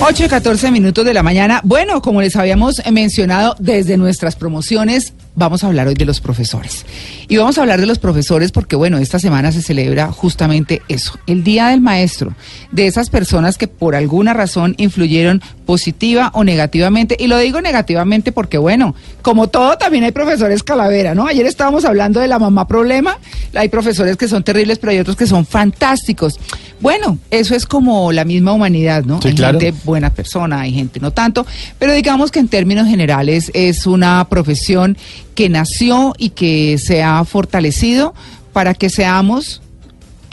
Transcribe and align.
8 0.00 0.24
y 0.24 0.28
14 0.28 0.70
minutos 0.70 1.04
de 1.04 1.14
la 1.14 1.22
mañana. 1.22 1.60
Bueno, 1.64 2.02
como 2.02 2.20
les 2.20 2.36
habíamos 2.36 2.82
mencionado 2.90 3.54
desde 3.58 3.96
nuestras 3.96 4.36
promociones, 4.36 5.14
vamos 5.34 5.64
a 5.64 5.68
hablar 5.68 5.88
hoy 5.88 5.94
de 5.94 6.04
los 6.04 6.20
profesores. 6.20 6.84
Y 7.28 7.36
vamos 7.36 7.56
a 7.56 7.62
hablar 7.62 7.80
de 7.80 7.86
los 7.86 7.98
profesores 7.98 8.52
porque, 8.52 8.76
bueno, 8.76 8.98
esta 8.98 9.18
semana 9.18 9.52
se 9.52 9.62
celebra 9.62 10.12
justamente 10.12 10.82
eso, 10.88 11.18
el 11.26 11.44
Día 11.44 11.68
del 11.68 11.80
Maestro, 11.80 12.34
de 12.70 12.86
esas 12.86 13.08
personas 13.08 13.56
que 13.56 13.68
por 13.68 13.94
alguna 13.94 14.34
razón 14.34 14.74
influyeron 14.78 15.40
positiva 15.64 16.30
o 16.34 16.44
negativamente. 16.44 17.16
Y 17.18 17.26
lo 17.26 17.38
digo 17.38 17.60
negativamente 17.60 18.32
porque, 18.32 18.58
bueno, 18.58 18.94
como 19.22 19.48
todo, 19.48 19.76
también 19.76 20.04
hay 20.04 20.12
profesores 20.12 20.62
calavera, 20.62 21.14
¿no? 21.14 21.26
Ayer 21.26 21.46
estábamos 21.46 21.84
hablando 21.84 22.20
de 22.20 22.28
la 22.28 22.38
mamá 22.38 22.66
problema, 22.68 23.18
hay 23.54 23.68
profesores 23.68 24.16
que 24.16 24.28
son 24.28 24.42
terribles, 24.42 24.78
pero 24.78 24.92
hay 24.92 24.98
otros 24.98 25.16
que 25.16 25.26
son 25.26 25.46
fantásticos. 25.46 26.38
Bueno, 26.80 27.18
eso 27.30 27.54
es 27.54 27.66
como 27.66 28.12
la 28.12 28.24
misma 28.24 28.52
humanidad, 28.52 29.04
¿no? 29.04 29.20
Sí, 29.22 29.28
hay 29.28 29.34
claro. 29.34 29.58
gente 29.58 29.76
buena 29.84 30.10
persona, 30.10 30.60
hay 30.60 30.72
gente 30.72 31.00
no 31.00 31.12
tanto, 31.12 31.46
pero 31.78 31.92
digamos 31.92 32.30
que 32.30 32.40
en 32.40 32.48
términos 32.48 32.86
generales 32.86 33.50
es 33.54 33.86
una 33.86 34.26
profesión 34.28 34.96
que 35.34 35.48
nació 35.48 36.14
y 36.18 36.30
que 36.30 36.78
se 36.78 37.02
ha 37.02 37.24
fortalecido 37.24 38.14
para 38.52 38.74
que 38.74 38.88
seamos 38.90 39.62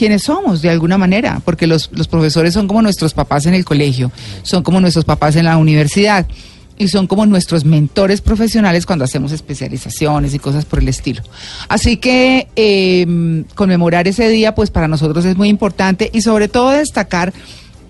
quienes 0.02 0.24
somos 0.24 0.64
de 0.64 0.72
alguna 0.72 0.98
manera, 0.98 1.44
porque 1.46 1.68
los, 1.68 1.92
los 1.94 2.08
profesores 2.08 2.56
son 2.56 2.68
como 2.68 2.82
nuestros 2.82 3.14
papás 3.14 3.46
en 3.46 3.54
el 3.54 3.64
colegio, 3.64 4.12
son 4.42 4.64
como 4.64 4.82
nuestros 4.82 5.06
papás 5.06 5.36
en 5.36 5.46
la 5.46 5.58
universidad 5.58 6.26
y 6.76 6.88
son 6.88 7.06
como 7.06 7.28
nuestros 7.28 7.66
mentores 7.66 8.20
profesionales 8.20 8.88
cuando 8.88 9.06
hacemos 9.06 9.32
especializaciones 9.32 10.34
y 10.34 10.40
cosas 10.40 10.66
por 10.66 10.80
el 10.80 10.88
estilo. 10.88 11.22
Así 11.70 11.98
que 11.98 12.48
eh, 12.56 13.44
conmemorar 13.54 14.08
ese 14.08 14.28
día, 14.28 14.56
pues 14.56 14.72
para 14.72 14.88
nosotros 14.88 15.24
es 15.26 15.38
muy 15.38 15.50
importante 15.50 16.10
y 16.12 16.22
sobre 16.22 16.48
todo 16.48 16.72
destacar 16.72 17.32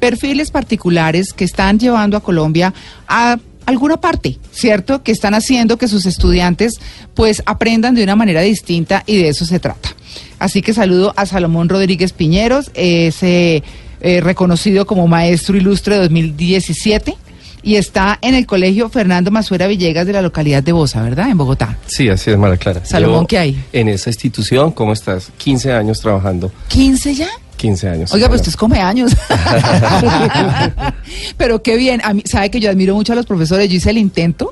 perfiles 0.01 0.51
particulares 0.51 1.31
que 1.31 1.45
están 1.45 1.79
llevando 1.79 2.17
a 2.17 2.19
Colombia 2.19 2.73
a 3.07 3.39
alguna 3.65 4.01
parte, 4.01 4.37
¿cierto? 4.51 5.01
Que 5.01 5.13
están 5.13 5.33
haciendo 5.33 5.77
que 5.77 5.87
sus 5.87 6.05
estudiantes 6.05 6.73
pues 7.13 7.41
aprendan 7.45 7.95
de 7.95 8.03
una 8.03 8.17
manera 8.17 8.41
distinta 8.41 9.01
y 9.05 9.15
de 9.15 9.29
eso 9.29 9.45
se 9.45 9.61
trata. 9.61 9.95
Así 10.39 10.61
que 10.61 10.73
saludo 10.73 11.13
a 11.15 11.25
Salomón 11.25 11.69
Rodríguez 11.69 12.13
Piñeros, 12.13 12.71
es 12.73 13.21
eh, 13.23 13.63
eh, 14.01 14.21
reconocido 14.21 14.85
como 14.85 15.07
maestro 15.07 15.57
ilustre 15.57 15.97
2017 15.97 17.15
y 17.63 17.75
está 17.75 18.17
en 18.21 18.33
el 18.33 18.45
colegio 18.45 18.89
Fernando 18.89 19.29
Masuera 19.29 19.67
Villegas 19.67 20.07
de 20.07 20.13
la 20.13 20.21
localidad 20.21 20.63
de 20.63 20.71
Bosa, 20.71 21.01
¿verdad? 21.03 21.29
En 21.29 21.37
Bogotá. 21.37 21.77
Sí, 21.85 22.09
así 22.09 22.31
es, 22.31 22.37
Mara 22.37 22.57
Clara. 22.57 22.83
Salomón, 22.83 23.21
Yo, 23.23 23.27
¿qué 23.27 23.37
hay? 23.37 23.63
En 23.71 23.87
esa 23.87 24.09
institución, 24.09 24.71
¿cómo 24.71 24.93
estás? 24.93 25.31
15 25.37 25.73
años 25.73 25.99
trabajando. 25.99 26.51
¿15 26.69 27.13
ya? 27.13 27.29
15 27.57 27.89
años. 27.89 28.13
Oiga, 28.13 28.27
pues 28.27 28.41
usted 28.41 28.49
es 28.49 28.57
come 28.57 28.79
años. 28.79 29.15
Pero 31.37 31.61
qué 31.61 31.77
bien. 31.77 32.01
A 32.03 32.13
mí, 32.15 32.23
sabe 32.25 32.49
que 32.49 32.59
yo 32.59 32.71
admiro 32.71 32.95
mucho 32.95 33.13
a 33.13 33.15
los 33.15 33.27
profesores. 33.27 33.69
Yo 33.69 33.75
hice 33.75 33.91
el 33.91 33.99
intento. 33.99 34.51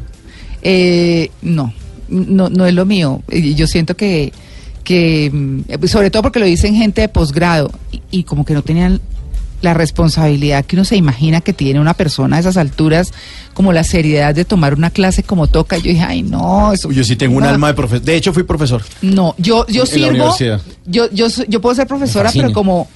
Eh, 0.61 1.31
no, 1.41 1.73
no, 2.07 2.49
no 2.49 2.67
es 2.67 2.73
lo 2.75 2.85
mío. 2.85 3.23
Yo 3.27 3.65
siento 3.65 3.97
que, 3.97 4.31
que, 4.89 5.29
mm, 5.31 5.85
sobre 5.85 6.09
todo 6.09 6.23
porque 6.23 6.39
lo 6.39 6.47
dicen 6.47 6.73
gente 6.73 7.01
de 7.01 7.09
posgrado 7.09 7.69
y, 7.91 8.01
y 8.09 8.23
como 8.23 8.43
que 8.43 8.55
no 8.55 8.63
tenían 8.63 8.99
la 9.61 9.75
responsabilidad 9.75 10.65
que 10.65 10.75
uno 10.75 10.83
se 10.83 10.95
imagina 10.95 11.41
que 11.41 11.53
tiene 11.53 11.79
una 11.79 11.93
persona 11.93 12.37
a 12.37 12.39
esas 12.39 12.57
alturas, 12.57 13.13
como 13.53 13.71
la 13.71 13.83
seriedad 13.83 14.33
de 14.33 14.45
tomar 14.45 14.73
una 14.73 14.89
clase 14.89 15.21
como 15.21 15.45
toca. 15.45 15.77
Yo 15.77 15.91
dije, 15.91 16.01
ay, 16.01 16.23
no, 16.23 16.73
eso. 16.73 16.91
Yo 16.91 17.03
sí 17.03 17.15
tengo 17.15 17.37
un 17.37 17.43
alma 17.43 17.67
de 17.67 17.75
profesor. 17.75 18.03
De 18.03 18.15
hecho, 18.15 18.33
fui 18.33 18.41
profesor. 18.41 18.81
No, 19.03 19.35
yo, 19.37 19.67
yo 19.67 19.83
En 19.83 19.87
sirvo. 19.87 20.35
Yo, 20.87 21.07
yo, 21.11 21.27
yo 21.47 21.61
puedo 21.61 21.75
ser 21.75 21.85
profesora, 21.85 22.31
pero 22.33 22.51
como, 22.51 22.87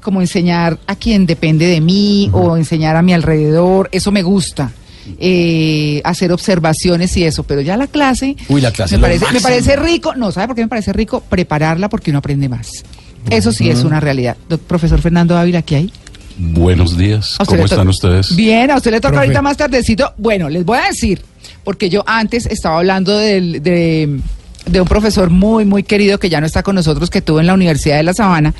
como 0.00 0.22
enseñar 0.22 0.78
a 0.86 0.96
quien 0.96 1.26
depende 1.26 1.66
de 1.66 1.82
mí 1.82 2.30
o 2.32 2.56
enseñar 2.56 2.96
a 2.96 3.02
mi 3.02 3.12
alrededor, 3.12 3.90
eso 3.92 4.10
me 4.10 4.22
gusta. 4.22 4.72
Eh, 5.18 6.00
hacer 6.04 6.32
observaciones 6.32 7.16
y 7.16 7.24
eso, 7.24 7.42
pero 7.42 7.60
ya 7.60 7.76
la 7.76 7.86
clase, 7.86 8.36
Uy, 8.48 8.60
la 8.60 8.70
clase 8.72 8.96
me 8.96 9.02
parece, 9.02 9.26
me 9.32 9.40
parece 9.40 9.76
rico, 9.76 10.14
no, 10.14 10.30
¿sabe 10.32 10.46
por 10.48 10.56
qué 10.56 10.62
me 10.62 10.68
parece 10.68 10.92
rico? 10.92 11.20
Prepararla 11.28 11.88
porque 11.88 12.10
uno 12.10 12.18
aprende 12.20 12.48
más. 12.48 12.84
Eso 13.30 13.52
sí 13.52 13.68
es 13.70 13.84
una 13.84 14.00
realidad. 14.00 14.36
Doc- 14.48 14.60
profesor 14.62 15.00
Fernando 15.00 15.36
Ávila, 15.36 15.62
¿qué 15.62 15.76
hay? 15.76 15.92
Buenos 16.38 16.96
días, 16.96 17.36
¿A 17.38 17.42
usted 17.42 17.56
¿cómo 17.56 17.64
están 17.66 17.88
ustedes? 17.88 18.34
Bien, 18.34 18.70
a 18.70 18.76
usted 18.76 18.90
le 18.90 19.00
toca 19.00 19.18
ahorita 19.20 19.42
más 19.42 19.56
tardecito. 19.56 20.12
Bueno, 20.18 20.48
les 20.48 20.64
voy 20.64 20.78
a 20.78 20.86
decir, 20.88 21.20
porque 21.62 21.88
yo 21.90 22.02
antes 22.06 22.46
estaba 22.46 22.78
hablando 22.78 23.16
del- 23.16 23.62
de, 23.62 24.18
de 24.66 24.80
un 24.80 24.88
profesor 24.88 25.30
muy, 25.30 25.64
muy 25.64 25.82
querido 25.82 26.18
que 26.18 26.28
ya 26.30 26.40
no 26.40 26.46
está 26.46 26.62
con 26.62 26.74
nosotros, 26.74 27.10
que 27.10 27.20
tuvo 27.22 27.40
en 27.40 27.46
la 27.46 27.54
Universidad 27.54 27.96
de 27.96 28.02
La 28.02 28.14
Sabana, 28.14 28.54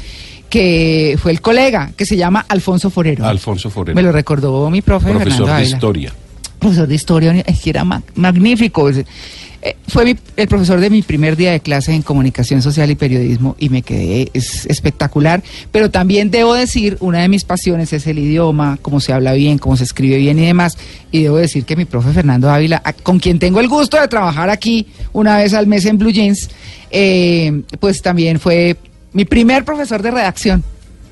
que 0.51 1.17
fue 1.21 1.33
el 1.33 1.41
colega, 1.41 1.93
que 1.97 2.05
se 2.05 2.17
llama 2.17 2.45
Alfonso 2.49 2.91
Forero. 2.91 3.25
Alfonso 3.27 3.71
Forero, 3.71 3.97
Me 3.97 4.03
lo 4.03 4.13
recordó 4.13 4.69
mi 4.71 4.83
profe 4.83 5.07
profesor 5.11 5.23
Fernando 5.31 5.47
de 5.47 5.53
Ávila. 5.53 5.77
historia. 5.77 6.13
Profesor 6.63 6.87
de 6.89 6.95
historia, 6.95 7.33
es 7.45 7.61
que 7.61 7.71
era 7.71 7.85
ma- 7.85 8.03
magnífico. 8.15 8.89
Eh, 8.89 9.77
fue 9.89 10.17
el 10.37 10.49
profesor 10.49 10.81
de 10.81 10.91
mi 10.91 11.03
primer 11.03 11.37
día 11.37 11.53
de 11.53 11.61
clase 11.61 11.93
en 11.93 12.03
comunicación 12.03 12.63
social 12.63 12.91
y 12.91 12.95
periodismo 12.95 13.55
y 13.59 13.69
me 13.69 13.83
quedé 13.83 14.29
es 14.33 14.67
espectacular. 14.67 15.43
Pero 15.73 15.91
también 15.91 16.31
debo 16.31 16.55
decir, 16.55 16.97
una 17.01 17.21
de 17.21 17.29
mis 17.29 17.45
pasiones 17.45 17.93
es 17.93 18.07
el 18.07 18.19
idioma, 18.21 18.79
cómo 18.81 19.01
se 19.01 19.13
habla 19.13 19.33
bien, 19.35 19.59
cómo 19.59 19.77
se 19.77 19.85
escribe 19.85 20.17
bien 20.19 20.39
y 20.39 20.47
demás. 20.47 20.79
Y 21.11 21.23
debo 21.25 21.37
decir 21.37 21.65
que 21.65 21.75
mi 21.77 21.85
profe 21.85 22.13
Fernando 22.13 22.49
Ávila, 22.51 22.81
con 23.03 23.19
quien 23.19 23.39
tengo 23.41 23.59
el 23.61 23.69
gusto 23.69 24.01
de 24.01 24.07
trabajar 24.09 24.51
aquí 24.51 24.87
una 25.13 25.37
vez 25.39 25.53
al 25.55 25.67
mes 25.67 25.85
en 25.87 25.99
Blue 25.99 26.11
Jeans, 26.13 26.49
eh, 26.91 27.63
pues 27.81 28.03
también 28.03 28.39
fue 28.41 28.77
mi 29.13 29.25
primer 29.25 29.65
profesor 29.65 30.01
de 30.03 30.11
redacción, 30.13 30.63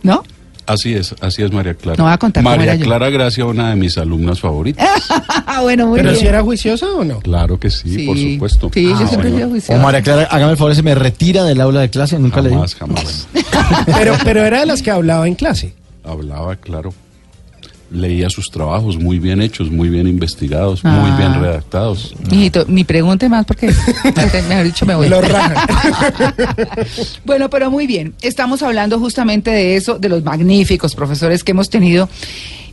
¿no? 0.05 0.23
Así 0.73 0.95
es, 0.95 1.15
así 1.21 1.43
es 1.43 1.53
María 1.53 1.75
Clara. 1.75 1.97
No 1.99 2.05
va 2.05 2.13
a 2.13 2.19
contar 2.19 2.43
cómo 2.45 2.55
era 2.55 2.61
María 2.65 2.75
yo. 2.77 2.85
Clara 2.85 3.11
Gracia, 3.11 3.45
una 3.45 3.71
de 3.71 3.77
mis 3.77 3.99
alumnas 3.99 4.41
favoritas. 4.41 4.89
bueno, 5.63 5.87
muy 5.89 5.99
¿Pero 5.99 6.11
bien. 6.11 6.21
si 6.21 6.27
era 6.29 6.43
juiciosa 6.43 6.87
o 6.93 7.03
no? 7.05 7.19
claro 7.21 7.59
que 7.59 7.71
sí, 7.71 7.93
Sí, 7.95 8.07
por 8.07 8.17
supuesto. 8.17 8.71
Sí, 8.73 8.85
yo 8.85 8.95
Ah, 8.95 9.07
siempre 9.09 9.29
he 9.31 9.33
bueno. 9.33 9.37
sido 9.37 9.47
O 9.49 9.51
juiciosa. 9.51 9.83
María 9.83 10.03
Clara, 10.03 10.29
hágame 10.31 10.53
el 10.53 10.59
favor, 10.59 10.75
se 10.77 10.83
me 10.83 10.95
retira 10.95 11.43
del 11.45 11.61
aula 11.61 11.81
de 11.81 11.91
clase. 11.91 12.19
Nunca 12.19 12.41
le 12.41 12.51
digo. 12.51 12.61
Jamás, 12.61 12.75
jamás. 12.77 13.29
Pero, 13.87 14.15
pero 14.25 14.43
era 14.45 14.61
de 14.61 14.67
las 14.67 14.83
que 14.83 14.91
hablaba 14.91 15.27
en 15.29 15.35
clase. 15.35 15.75
Hablaba, 16.05 16.57
claro. 16.57 16.93
Leía 17.93 18.31
sus 18.31 18.51
trabajos 18.51 18.97
muy 18.99 19.19
bien 19.19 19.43
hechos, 19.43 19.71
muy 19.71 19.89
bien 19.89 20.07
investigados, 20.07 20.81
Ah. 20.85 21.01
muy 21.03 21.11
bien 21.19 21.41
redactados. 21.41 22.15
Mijito, 22.31 22.65
ni 22.69 22.85
pregunte 22.85 23.29
más 23.29 23.45
porque, 23.45 23.67
mejor 24.49 24.65
dicho, 24.65 24.87
me 24.87 24.95
voy. 24.95 25.09
Lo. 25.09 25.21
Bueno, 27.25 27.51
pero 27.51 27.71
muy 27.71 27.87
bien. 27.87 28.15
Estamos 28.23 28.63
hablando 28.63 28.99
justamente 28.99 29.51
de 29.51 29.77
eso, 29.77 29.99
de 29.99 30.09
los 30.09 30.25
magníficos 30.25 30.95
profesores 30.95 31.45
que 31.45 31.53
hemos 31.53 31.71
tenido. 31.71 32.09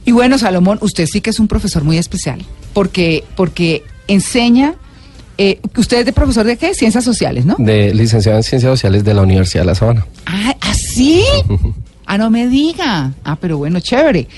Y 0.06 0.12
bueno, 0.12 0.38
Salomón, 0.38 0.78
usted 0.82 1.06
sí 1.08 1.22
que 1.22 1.32
es 1.32 1.40
un 1.40 1.48
profesor 1.48 1.84
muy 1.84 1.98
especial, 1.98 2.44
porque, 2.74 3.24
porque 3.36 3.84
enseña. 4.08 4.76
eh, 5.38 5.60
¿Usted 5.76 6.00
es 6.00 6.06
de 6.06 6.14
profesor 6.14 6.46
de 6.46 6.58
qué? 6.58 6.74
Ciencias 6.74 7.04
sociales, 7.04 7.46
¿no? 7.46 7.56
De 7.60 7.94
licenciado 7.94 8.38
en 8.38 8.44
Ciencias 8.44 8.72
Sociales 8.72 9.04
de 9.04 9.14
la 9.14 9.22
Universidad 9.22 9.64
de 9.64 9.68
La 9.68 9.76
Sabana. 9.76 10.06
Ah, 10.26 10.56
¿así? 10.62 11.24
Ah, 12.10 12.18
no 12.18 12.30
me 12.30 12.48
diga. 12.48 13.12
Ah, 13.26 13.36
pero 13.36 13.58
bueno, 13.58 13.82
chévere. 13.82 14.30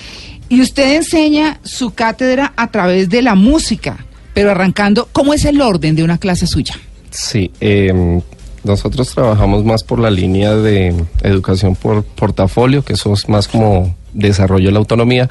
Y 0.49 0.61
usted 0.61 0.95
enseña 0.95 1.59
su 1.63 1.91
cátedra 1.91 2.53
a 2.57 2.71
través 2.71 3.07
de 3.09 3.21
la 3.21 3.35
música, 3.35 4.05
pero 4.33 4.51
arrancando, 4.51 5.07
¿cómo 5.11 5.33
es 5.33 5.45
el 5.45 5.61
orden 5.61 5.95
de 5.95 6.03
una 6.03 6.17
clase 6.17 6.47
suya? 6.47 6.75
Sí, 7.11 7.51
eh, 7.61 8.21
nosotros 8.63 9.13
trabajamos 9.13 9.63
más 9.63 9.83
por 9.83 9.99
la 9.99 10.09
línea 10.09 10.55
de 10.55 10.93
educación 11.23 11.75
por 11.75 12.03
portafolio, 12.03 12.83
que 12.83 12.93
eso 12.93 13.13
es 13.13 13.29
más 13.29 13.47
como 13.47 13.95
desarrollo 14.13 14.67
de 14.67 14.71
la 14.71 14.79
autonomía, 14.79 15.29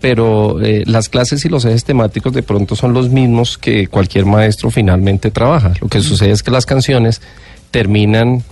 pero 0.00 0.60
eh, 0.62 0.84
las 0.86 1.08
clases 1.08 1.44
y 1.44 1.48
los 1.48 1.64
ejes 1.64 1.84
temáticos 1.84 2.32
de 2.32 2.42
pronto 2.42 2.76
son 2.76 2.92
los 2.92 3.10
mismos 3.10 3.58
que 3.58 3.86
cualquier 3.86 4.26
maestro 4.26 4.70
finalmente 4.70 5.30
trabaja. 5.30 5.74
Lo 5.80 5.88
que 5.88 6.00
sucede 6.00 6.32
es 6.32 6.42
que 6.42 6.50
las 6.50 6.66
canciones 6.66 7.22
terminan, 7.70 8.42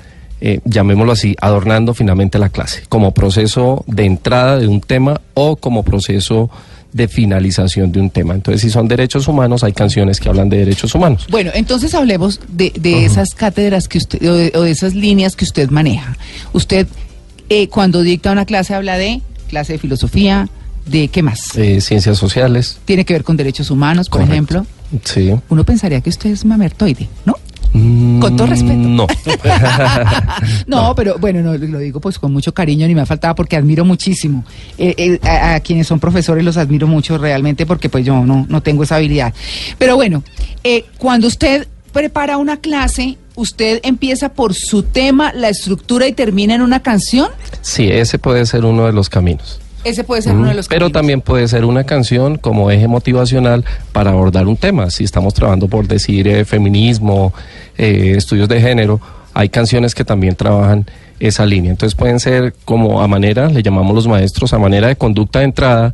eh, 0.47 0.61
llamémoslo 0.67 1.13
así, 1.13 1.35
adornando 1.41 1.95
finalmente 1.95 2.39
la 2.39 2.51
clase, 2.51 2.83
como 2.91 3.15
proceso 3.15 3.83
de 3.87 4.05
entrada 4.05 4.59
de 4.59 4.69
un 4.69 4.83
tema 4.83 5.23
o 5.33 5.57
como 5.57 5.83
proceso 5.85 6.51
de 6.93 7.09
finalización 7.09 7.91
de 7.93 7.99
un 8.01 8.11
tema. 8.11 8.35
Entonces, 8.35 8.61
si 8.61 8.69
son 8.69 8.87
derechos 8.87 9.27
humanos, 9.27 9.65
hay 9.65 9.73
canciones 9.73 10.21
que 10.21 10.29
hablan 10.29 10.51
de 10.51 10.59
derechos 10.59 10.95
humanos. 10.95 11.27
Bueno, 11.31 11.51
entonces 11.55 11.95
hablemos 11.95 12.41
de, 12.49 12.73
de 12.79 13.07
esas 13.07 13.35
cátedras 13.35 13.89
que 13.89 13.97
usted, 13.97 14.23
o 14.29 14.35
de, 14.35 14.53
o 14.55 14.61
de 14.61 14.71
esas 14.71 14.95
líneas 14.95 15.35
que 15.35 15.47
usted 15.47 15.71
maneja. 15.71 16.15
Usted, 16.53 16.87
eh, 17.49 17.69
cuando 17.69 18.03
dicta 18.03 18.31
una 18.31 18.45
clase, 18.45 18.75
habla 18.75 18.99
de 18.99 19.23
clase 19.49 19.73
de 19.73 19.79
filosofía, 19.79 20.49
de 20.85 21.09
qué 21.09 21.23
más? 21.23 21.57
Eh, 21.57 21.81
ciencias 21.81 22.19
sociales, 22.19 22.79
Tiene 22.85 23.07
que 23.07 23.15
ver 23.15 23.25
con 23.25 23.39
derechos 23.39 23.71
humanos, 23.71 24.11
por 24.11 24.21
Correcto. 24.21 24.35
ejemplo. 24.35 24.67
sí. 25.05 25.33
Uno 25.49 25.65
pensaría 25.65 26.03
que 26.03 26.11
usted 26.11 26.31
es 26.31 26.45
mamertoide, 26.45 27.09
¿no? 27.25 27.35
Con 28.21 28.37
todo 28.37 28.47
respeto. 28.47 28.75
Mm, 28.79 28.97
No. 28.97 29.07
No, 30.67 30.95
pero 30.95 31.19
bueno, 31.19 31.41
no, 31.43 31.55
lo 31.59 31.79
digo 31.79 32.01
pues 32.01 32.19
con 32.19 32.33
mucho 32.33 32.55
cariño, 32.55 32.87
ni 32.87 32.95
me 32.95 33.01
ha 33.03 33.07
faltado 33.07 33.35
porque 33.35 33.57
admiro 33.57 33.85
muchísimo. 33.85 34.45
Eh, 34.79 34.95
eh, 34.97 35.29
a, 35.29 35.55
a 35.57 35.61
quienes 35.61 35.87
son 35.87 35.99
profesores 36.01 36.45
los 36.45 36.57
admiro 36.57 36.87
mucho 36.87 37.19
realmente 37.19 37.67
porque 37.67 37.89
pues 37.89 38.05
yo 38.05 38.25
no, 38.25 38.47
no 38.49 38.63
tengo 38.63 38.85
esa 38.85 38.97
habilidad. 38.97 39.35
Pero 39.79 39.97
bueno, 39.97 40.23
eh, 40.63 40.85
cuando 40.99 41.27
usted 41.27 41.67
prepara 41.93 42.39
una 42.39 42.59
clase, 42.59 43.19
usted 43.35 43.81
empieza 43.83 44.31
por 44.31 44.55
su 44.55 44.83
tema, 44.85 45.33
la 45.33 45.49
estructura 45.49 46.07
y 46.07 46.13
termina 46.13 46.55
en 46.55 46.63
una 46.63 46.81
canción. 46.81 47.29
Sí, 47.61 47.89
ese 47.91 48.19
puede 48.19 48.47
ser 48.47 48.65
uno 48.65 48.87
de 48.87 48.93
los 48.93 49.09
caminos. 49.09 49.61
Ese 49.85 50.03
puede 50.03 50.23
ser 50.23 50.35
uno 50.35 50.49
de 50.49 50.55
los 50.55 50.69
Pero 50.69 50.87
caminos. 50.87 50.93
también 50.93 51.21
puede 51.21 51.47
ser 51.47 51.65
una 51.65 51.85
canción 51.85 52.39
como 52.39 52.71
eje 52.71 52.89
motivacional 52.89 53.65
para 53.93 54.11
abordar 54.11 54.47
un 54.47 54.57
tema. 54.57 54.91
Si 54.91 55.05
estamos 55.05 55.35
trabajando 55.35 55.69
por 55.69 55.87
decir 55.87 56.27
eh, 56.27 56.45
feminismo, 56.45 57.35
eh, 57.77 58.15
estudios 58.17 58.49
de 58.49 58.61
género, 58.61 59.01
hay 59.35 59.49
canciones 59.51 59.95
que 59.95 60.05
también 60.05 60.37
trabajan 60.37 60.87
esa 61.21 61.45
línea. 61.45 61.71
Entonces 61.71 61.95
pueden 61.95 62.19
ser 62.19 62.55
como 62.65 63.03
a 63.03 63.09
manera, 63.09 63.49
le 63.49 63.63
llamamos 63.63 63.95
los 63.95 64.09
maestros, 64.09 64.55
a 64.55 64.59
manera 64.59 64.89
de 64.89 64.97
conducta 64.97 65.41
de 65.41 65.45
entrada, 65.47 65.93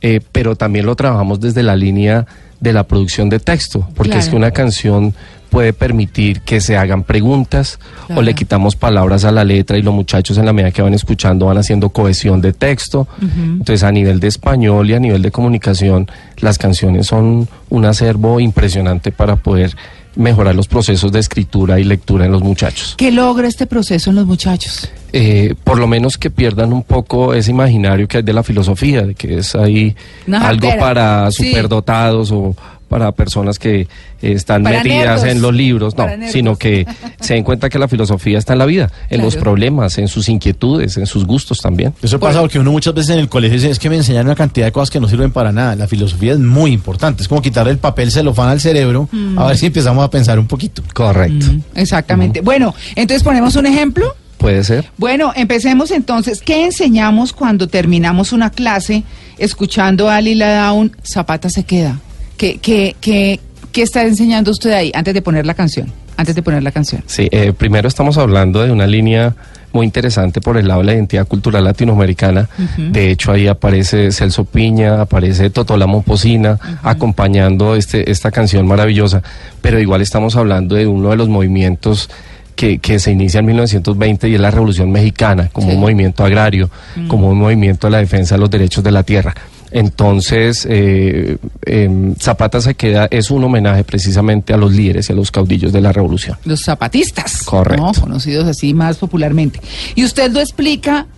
eh, 0.00 0.20
pero 0.32 0.54
también 0.54 0.86
lo 0.86 0.94
trabajamos 0.94 1.40
desde 1.40 1.62
la 1.62 1.76
línea 1.76 2.26
de 2.60 2.72
la 2.72 2.84
producción 2.84 3.28
de 3.30 3.40
texto, 3.40 3.88
porque 3.94 4.18
es 4.18 4.28
que 4.28 4.36
una 4.36 4.50
canción 4.50 5.14
puede 5.54 5.72
permitir 5.72 6.40
que 6.40 6.60
se 6.60 6.76
hagan 6.76 7.04
preguntas 7.04 7.78
o 8.12 8.22
le 8.22 8.34
quitamos 8.34 8.74
palabras 8.74 9.24
a 9.24 9.30
la 9.30 9.44
letra 9.44 9.78
y 9.78 9.82
los 9.82 9.94
muchachos 9.94 10.36
en 10.36 10.46
la 10.46 10.52
medida 10.52 10.72
que 10.72 10.82
van 10.82 10.94
escuchando 10.94 11.46
van 11.46 11.58
haciendo 11.58 11.90
cohesión 11.90 12.40
de 12.40 12.52
texto. 12.52 13.06
Entonces 13.22 13.84
a 13.84 13.92
nivel 13.92 14.18
de 14.18 14.26
español 14.26 14.90
y 14.90 14.94
a 14.94 14.98
nivel 14.98 15.22
de 15.22 15.30
comunicación 15.30 16.08
las 16.38 16.58
canciones 16.58 17.06
son 17.06 17.48
un 17.70 17.84
acervo 17.84 18.40
impresionante 18.40 19.12
para 19.12 19.36
poder 19.36 19.76
mejorar 20.16 20.54
los 20.56 20.66
procesos 20.68 21.10
de 21.12 21.18
escritura 21.20 21.78
y 21.80 21.84
lectura 21.84 22.24
en 22.26 22.32
los 22.32 22.42
muchachos. 22.42 22.94
¿Qué 22.96 23.10
logra 23.12 23.46
este 23.48 23.66
proceso 23.66 24.10
en 24.10 24.16
los 24.16 24.26
muchachos? 24.26 24.88
Eh, 25.12 25.54
por 25.64 25.78
lo 25.78 25.86
menos 25.86 26.18
que 26.18 26.30
pierdan 26.30 26.72
un 26.72 26.82
poco 26.82 27.34
ese 27.34 27.50
imaginario 27.52 28.06
que 28.08 28.18
hay 28.18 28.22
de 28.24 28.32
la 28.32 28.42
filosofía, 28.42 29.02
de 29.02 29.14
que 29.14 29.38
es 29.38 29.54
ahí 29.54 29.94
algo 30.32 30.68
para 30.78 31.30
Sí. 31.30 31.48
superdotados 31.48 32.30
o 32.32 32.54
para 32.94 33.10
personas 33.10 33.58
que 33.58 33.80
eh, 33.80 33.88
están 34.22 34.62
Para 34.62 34.76
metidas 34.76 35.22
nerdos. 35.22 35.24
en 35.24 35.42
los 35.42 35.52
libros, 35.52 35.96
no, 35.96 36.06
sino 36.30 36.54
que 36.54 36.86
se 37.18 37.34
den 37.34 37.42
cuenta 37.42 37.68
que 37.68 37.76
la 37.76 37.88
filosofía 37.88 38.38
está 38.38 38.52
en 38.52 38.60
la 38.60 38.66
vida, 38.66 38.88
en 39.10 39.20
los 39.20 39.34
problemas, 39.34 39.98
en 39.98 40.06
sus 40.06 40.28
inquietudes, 40.28 40.96
en 40.96 41.08
sus 41.08 41.26
gustos 41.26 41.58
también. 41.58 41.92
Eso 42.00 42.20
pasa 42.20 42.38
porque 42.38 42.60
uno 42.60 42.70
muchas 42.70 42.94
veces 42.94 43.10
en 43.10 43.18
el 43.18 43.28
colegio 43.28 43.56
dice, 43.56 43.68
es 43.68 43.80
que 43.80 43.90
me 43.90 43.96
enseñaron 43.96 44.28
una 44.28 44.36
cantidad 44.36 44.66
de 44.66 44.70
cosas 44.70 44.92
que 44.92 45.00
no 45.00 45.08
sirven 45.08 45.32
para 45.32 45.50
nada. 45.50 45.74
La 45.74 45.88
filosofía 45.88 46.34
es 46.34 46.38
muy 46.38 46.70
importante. 46.70 47.24
Es 47.24 47.28
como 47.28 47.42
quitarle 47.42 47.72
el 47.72 47.78
papel 47.78 48.12
celofán 48.12 48.48
al 48.48 48.60
cerebro, 48.60 49.08
a 49.36 49.48
ver 49.48 49.56
si 49.56 49.66
empezamos 49.66 50.04
a 50.04 50.08
pensar 50.08 50.38
un 50.38 50.46
poquito. 50.46 50.80
Correcto. 50.92 51.46
Mm, 51.46 51.62
exactamente. 51.74 52.42
Bueno, 52.42 52.76
entonces 52.94 53.24
ponemos 53.24 53.56
un 53.56 53.66
ejemplo. 53.66 54.14
Puede 54.38 54.62
ser. 54.62 54.88
Bueno, 54.98 55.32
empecemos 55.34 55.90
entonces. 55.90 56.42
¿Qué 56.42 56.64
enseñamos 56.64 57.32
cuando 57.32 57.66
terminamos 57.66 58.32
una 58.32 58.50
clase 58.50 59.02
escuchando 59.36 60.08
a 60.08 60.20
Lila 60.20 60.66
Down? 60.66 60.96
Zapata 61.02 61.50
se 61.50 61.64
queda. 61.64 61.98
¿Qué, 62.36 62.58
qué, 62.58 62.96
qué, 63.00 63.40
qué 63.72 63.82
está 63.82 64.02
enseñando 64.02 64.50
usted 64.50 64.72
ahí 64.72 64.90
antes 64.94 65.14
de 65.14 65.22
poner 65.22 65.46
la 65.46 65.54
canción? 65.54 65.92
Antes 66.16 66.34
de 66.34 66.42
poner 66.42 66.62
la 66.62 66.70
canción. 66.72 67.02
Sí, 67.06 67.28
eh, 67.32 67.52
primero 67.56 67.88
estamos 67.88 68.18
hablando 68.18 68.62
de 68.62 68.70
una 68.70 68.86
línea 68.86 69.34
muy 69.72 69.84
interesante 69.86 70.40
por 70.40 70.56
el 70.56 70.68
lado 70.68 70.80
de 70.80 70.86
la 70.86 70.94
identidad 70.94 71.26
cultural 71.26 71.64
latinoamericana. 71.64 72.48
De 72.78 73.10
hecho, 73.10 73.32
ahí 73.32 73.48
aparece 73.48 74.12
Celso 74.12 74.44
Piña, 74.44 75.00
aparece 75.00 75.50
Totola 75.50 75.88
Momposina, 75.88 76.60
acompañando 76.84 77.74
este, 77.74 78.08
esta 78.08 78.30
canción 78.30 78.66
maravillosa. 78.68 79.22
Pero 79.60 79.80
igual 79.80 80.00
estamos 80.00 80.36
hablando 80.36 80.76
de 80.76 80.86
uno 80.86 81.10
de 81.10 81.16
los 81.16 81.28
movimientos 81.28 82.08
que, 82.54 82.78
que 82.78 83.00
se 83.00 83.10
inicia 83.10 83.40
en 83.40 83.46
1920 83.46 84.28
y 84.28 84.34
es 84.36 84.40
la 84.40 84.52
Revolución 84.52 84.92
Mexicana, 84.92 85.50
como 85.52 85.68
Sí. 85.70 85.74
un 85.74 85.80
movimiento 85.80 86.24
agrario, 86.24 86.70
como 87.08 87.28
un 87.30 87.38
movimiento 87.38 87.88
de 87.88 87.90
la 87.90 87.98
defensa 87.98 88.36
de 88.36 88.40
los 88.42 88.50
derechos 88.50 88.84
de 88.84 88.92
la 88.92 89.02
tierra. 89.02 89.34
Entonces, 89.74 90.68
eh, 90.70 91.36
em, 91.66 92.14
Zapata 92.14 92.60
se 92.60 92.76
queda, 92.76 93.08
es 93.10 93.32
un 93.32 93.42
homenaje 93.42 93.82
precisamente 93.82 94.54
a 94.54 94.56
los 94.56 94.72
líderes 94.72 95.10
y 95.10 95.12
a 95.12 95.16
los 95.16 95.32
caudillos 95.32 95.72
de 95.72 95.80
la 95.80 95.90
revolución. 95.90 96.38
Los 96.44 96.62
zapatistas. 96.62 97.42
Correcto. 97.42 97.84
¿no? 97.84 97.92
Conocidos 97.92 98.46
así 98.46 98.72
más 98.72 98.98
popularmente. 98.98 99.60
Y 99.96 100.04
usted 100.04 100.30
lo 100.30 100.38
explica 100.38 101.08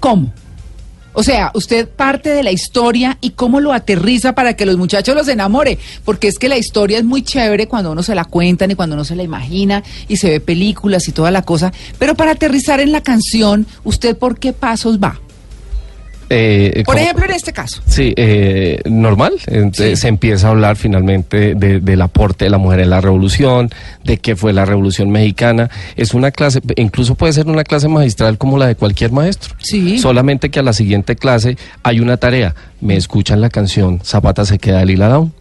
cómo. 0.00 0.32
O 1.12 1.22
sea, 1.22 1.52
usted 1.54 1.88
parte 1.88 2.30
de 2.30 2.42
la 2.42 2.50
historia 2.50 3.16
y 3.20 3.30
cómo 3.30 3.60
lo 3.60 3.72
aterriza 3.72 4.34
para 4.34 4.56
que 4.56 4.66
los 4.66 4.76
muchachos 4.76 5.14
los 5.14 5.28
enamore. 5.28 5.78
Porque 6.04 6.26
es 6.26 6.40
que 6.40 6.48
la 6.48 6.58
historia 6.58 6.98
es 6.98 7.04
muy 7.04 7.22
chévere 7.22 7.68
cuando 7.68 7.92
uno 7.92 8.02
se 8.02 8.16
la 8.16 8.24
cuentan 8.24 8.72
y 8.72 8.74
cuando 8.74 8.96
uno 8.96 9.04
se 9.04 9.14
la 9.14 9.22
imagina 9.22 9.84
y 10.08 10.16
se 10.16 10.30
ve 10.30 10.40
películas 10.40 11.06
y 11.06 11.12
toda 11.12 11.30
la 11.30 11.42
cosa. 11.42 11.72
Pero 12.00 12.16
para 12.16 12.32
aterrizar 12.32 12.80
en 12.80 12.90
la 12.90 13.02
canción, 13.02 13.68
¿usted 13.84 14.16
por 14.18 14.40
qué 14.40 14.52
pasos 14.52 14.98
va? 14.98 15.20
Eh, 16.30 16.82
Por 16.84 16.94
como- 16.94 16.98
ejemplo, 17.04 17.24
en 17.26 17.30
este 17.32 17.52
caso. 17.52 17.82
Sí, 17.86 18.12
eh, 18.16 18.80
normal. 18.86 19.34
Sí. 19.72 19.96
Se 19.96 20.08
empieza 20.08 20.48
a 20.48 20.50
hablar 20.50 20.76
finalmente 20.76 21.54
de- 21.54 21.80
del 21.80 22.02
aporte 22.02 22.44
de 22.46 22.50
la 22.50 22.58
mujer 22.58 22.80
en 22.80 22.90
la 22.90 23.00
revolución, 23.00 23.70
de 24.04 24.18
qué 24.18 24.36
fue 24.36 24.52
la 24.52 24.64
revolución 24.64 25.10
mexicana. 25.10 25.70
Es 25.96 26.14
una 26.14 26.30
clase, 26.30 26.60
incluso 26.76 27.14
puede 27.14 27.32
ser 27.32 27.46
una 27.46 27.64
clase 27.64 27.88
magistral 27.88 28.38
como 28.38 28.58
la 28.58 28.66
de 28.66 28.74
cualquier 28.76 29.12
maestro. 29.12 29.54
Sí. 29.58 29.98
Solamente 29.98 30.50
que 30.50 30.60
a 30.60 30.62
la 30.62 30.72
siguiente 30.72 31.16
clase 31.16 31.56
hay 31.82 32.00
una 32.00 32.16
tarea. 32.16 32.54
Me 32.80 32.96
escuchan 32.96 33.40
la 33.40 33.48
canción 33.48 34.00
Zapata 34.04 34.44
se 34.44 34.58
queda 34.58 34.80
de 34.80 34.86
Lila 34.86 35.08
Down. 35.08 35.32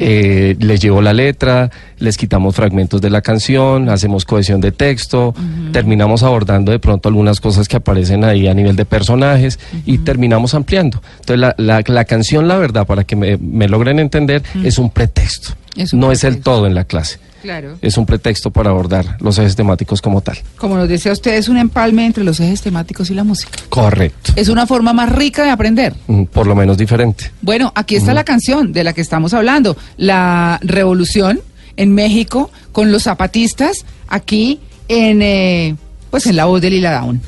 Eh, 0.00 0.56
les 0.58 0.80
llevo 0.80 1.02
la 1.02 1.12
letra, 1.12 1.70
les 1.98 2.16
quitamos 2.16 2.54
fragmentos 2.54 3.00
de 3.02 3.10
la 3.10 3.20
canción, 3.20 3.90
hacemos 3.90 4.24
cohesión 4.24 4.60
de 4.60 4.72
texto, 4.72 5.34
terminamos 5.72 6.22
abordando 6.22 6.72
de 6.72 6.78
pronto 6.78 7.08
algunas 7.08 7.40
cosas 7.40 7.68
que 7.68 7.76
aparecen 7.76 8.24
ahí 8.24 8.46
a 8.48 8.54
nivel 8.54 8.74
de 8.76 8.84
personajes 8.86 9.58
y 9.84 9.98
terminamos 9.98 10.17
ampliando. 10.54 11.00
Entonces 11.20 11.38
la, 11.38 11.54
la- 11.58 11.82
la 11.86 12.04
canción, 12.04 12.48
la 12.48 12.56
verdad, 12.56 12.86
para 12.86 13.04
que 13.04 13.16
me, 13.16 13.36
me 13.36 13.68
logren 13.68 13.98
entender, 13.98 14.42
es 14.64 14.78
un 14.78 14.90
pretexto. 14.90 15.50
Es 15.76 15.92
un 15.92 16.00
no 16.00 16.10
es 16.12 16.24
el 16.24 16.40
todo 16.40 16.66
en 16.66 16.74
la 16.74 16.84
clase. 16.84 17.18
Claro. 17.42 17.78
Es 17.82 17.96
un 17.96 18.04
pretexto 18.04 18.50
para 18.50 18.70
abordar 18.70 19.16
los 19.20 19.38
ejes 19.38 19.54
temáticos 19.54 20.02
como 20.02 20.20
tal. 20.20 20.36
Como 20.56 20.76
nos 20.76 20.88
decía 20.88 21.12
usted, 21.12 21.34
es 21.36 21.48
un 21.48 21.56
empalme 21.56 22.04
entre 22.04 22.24
los 22.24 22.40
ejes 22.40 22.62
temáticos 22.62 23.10
y 23.10 23.14
la 23.14 23.22
música. 23.22 23.52
Correcto. 23.68 24.32
Es 24.34 24.48
una 24.48 24.66
forma 24.66 24.92
más 24.92 25.08
rica 25.12 25.44
de 25.44 25.50
aprender. 25.50 25.94
Mm, 26.08 26.24
Por 26.24 26.48
lo 26.48 26.56
menos 26.56 26.76
diferente. 26.76 27.30
Bueno, 27.40 27.72
aquí 27.76 27.94
está 27.94 28.12
la 28.12 28.24
canción 28.24 28.72
de 28.72 28.82
la 28.82 28.92
que 28.92 29.00
estamos 29.02 29.34
hablando, 29.34 29.76
la 29.96 30.58
revolución 30.62 31.40
en 31.76 31.94
México 31.94 32.50
con 32.72 32.90
los 32.90 33.04
zapatistas 33.04 33.84
aquí 34.08 34.58
en 34.88 35.22
eh, 35.22 35.76
pues 36.10 36.26
en 36.26 36.34
la 36.34 36.46
voz 36.46 36.60
de 36.60 36.70
Lila 36.70 36.92
Down. 37.00 37.20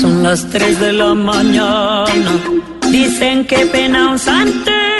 Son 0.00 0.22
las 0.22 0.48
3 0.50 0.80
de 0.80 0.92
la 0.92 1.14
mañana. 1.14 2.06
Dicen 2.90 3.46
que 3.46 3.66
pena 3.66 4.10
un 4.10 4.18
santero. 4.18 4.95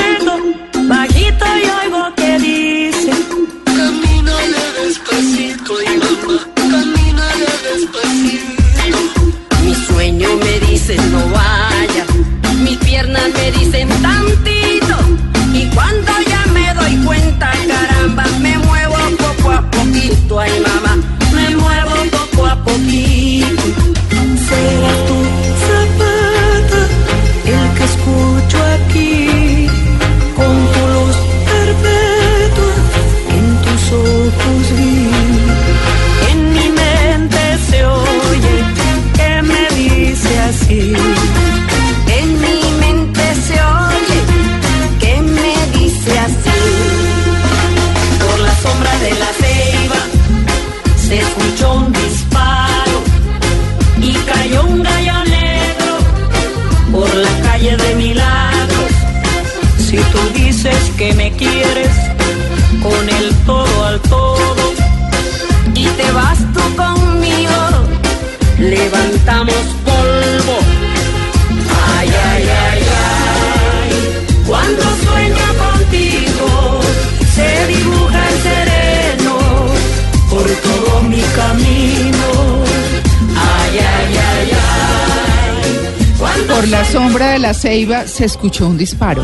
Por 86.57 86.69
la 86.69 86.87
sombra 86.87 87.33
de 87.33 87.39
la 87.39 87.53
ceiba 87.53 88.07
se 88.07 88.25
escuchó 88.25 88.67
un 88.67 88.79
disparo. 88.79 89.23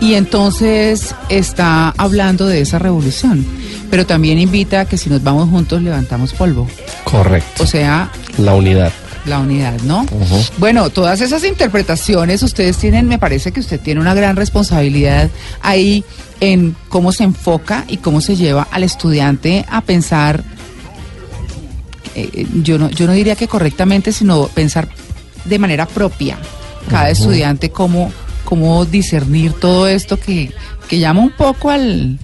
Y 0.00 0.14
entonces 0.14 1.14
está 1.28 1.90
hablando 1.96 2.48
de 2.48 2.60
esa 2.60 2.80
revolución. 2.80 3.46
Pero 3.88 4.04
también 4.04 4.40
invita 4.40 4.80
a 4.80 4.84
que 4.84 4.98
si 4.98 5.08
nos 5.08 5.22
vamos 5.22 5.48
juntos 5.48 5.80
levantamos 5.80 6.32
polvo. 6.32 6.66
Correcto. 7.04 7.62
O 7.62 7.66
sea, 7.68 8.10
La 8.38 8.54
unidad. 8.54 8.92
la 9.26 9.38
unidad, 9.38 9.80
¿no? 9.82 10.06
Bueno, 10.58 10.90
todas 10.90 11.20
esas 11.20 11.44
interpretaciones 11.44 12.42
ustedes 12.42 12.76
tienen, 12.78 13.06
me 13.06 13.20
parece 13.20 13.52
que 13.52 13.60
usted 13.60 13.78
tiene 13.78 14.00
una 14.00 14.14
gran 14.14 14.34
responsabilidad 14.34 15.30
ahí 15.62 16.04
en 16.40 16.74
cómo 16.88 17.12
se 17.12 17.22
enfoca 17.22 17.84
y 17.86 17.98
cómo 17.98 18.20
se 18.20 18.34
lleva 18.34 18.66
al 18.72 18.82
estudiante 18.82 19.64
a 19.70 19.82
pensar, 19.82 20.42
eh, 22.16 22.44
yo, 22.64 22.76
no, 22.76 22.90
yo 22.90 23.06
no 23.06 23.12
diría 23.12 23.36
que 23.36 23.46
correctamente, 23.46 24.10
sino 24.10 24.48
pensar 24.48 24.88
de 25.44 25.58
manera 25.60 25.86
propia. 25.86 26.36
Cada 26.88 27.10
estudiante 27.10 27.70
cómo, 27.70 28.12
cómo 28.44 28.84
discernir 28.84 29.52
todo 29.52 29.88
esto 29.88 30.18
que, 30.18 30.52
que 30.88 30.98
llama 30.98 31.20
un 31.20 31.32
poco 31.32 31.70
al... 31.70 32.18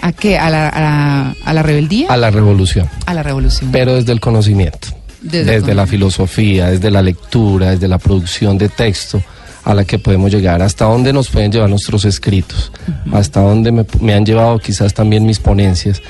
¿A 0.00 0.12
qué? 0.12 0.36
¿A 0.36 0.50
la, 0.50 0.68
a 0.68 0.80
la, 0.80 1.36
a 1.44 1.52
la 1.52 1.62
rebeldía? 1.62 2.08
A 2.08 2.16
la 2.16 2.30
revolución. 2.30 2.88
A 3.06 3.14
la 3.14 3.22
revolución. 3.22 3.70
Pero 3.70 3.94
desde 3.94 4.10
el 4.12 4.20
conocimiento. 4.20 4.88
Desde 5.20 5.52
Desde, 5.52 5.70
el 5.70 5.76
la 5.76 5.86
filosofía, 5.86 6.70
desde 6.70 6.90
la 6.90 7.02
lectura, 7.02 7.70
desde 7.70 7.86
la 7.86 7.98
producción 7.98 8.58
de 8.58 8.68
texto 8.68 9.22
a 9.64 9.74
la 9.74 9.84
que 9.84 10.00
podemos 10.00 10.32
llegar, 10.32 10.60
hasta 10.60 10.86
dónde 10.86 11.12
nos 11.12 11.28
pueden 11.28 11.52
llevar 11.52 11.70
nuestros 11.70 12.04
escritos, 12.04 12.72
hasta 13.12 13.40
dónde 13.40 13.70
me, 13.70 13.86
me 14.00 14.12
han 14.12 14.26
llevado 14.26 14.58
quizás 14.58 14.92
también 14.92 15.24
mis 15.24 15.38
ponencias. 15.38 16.02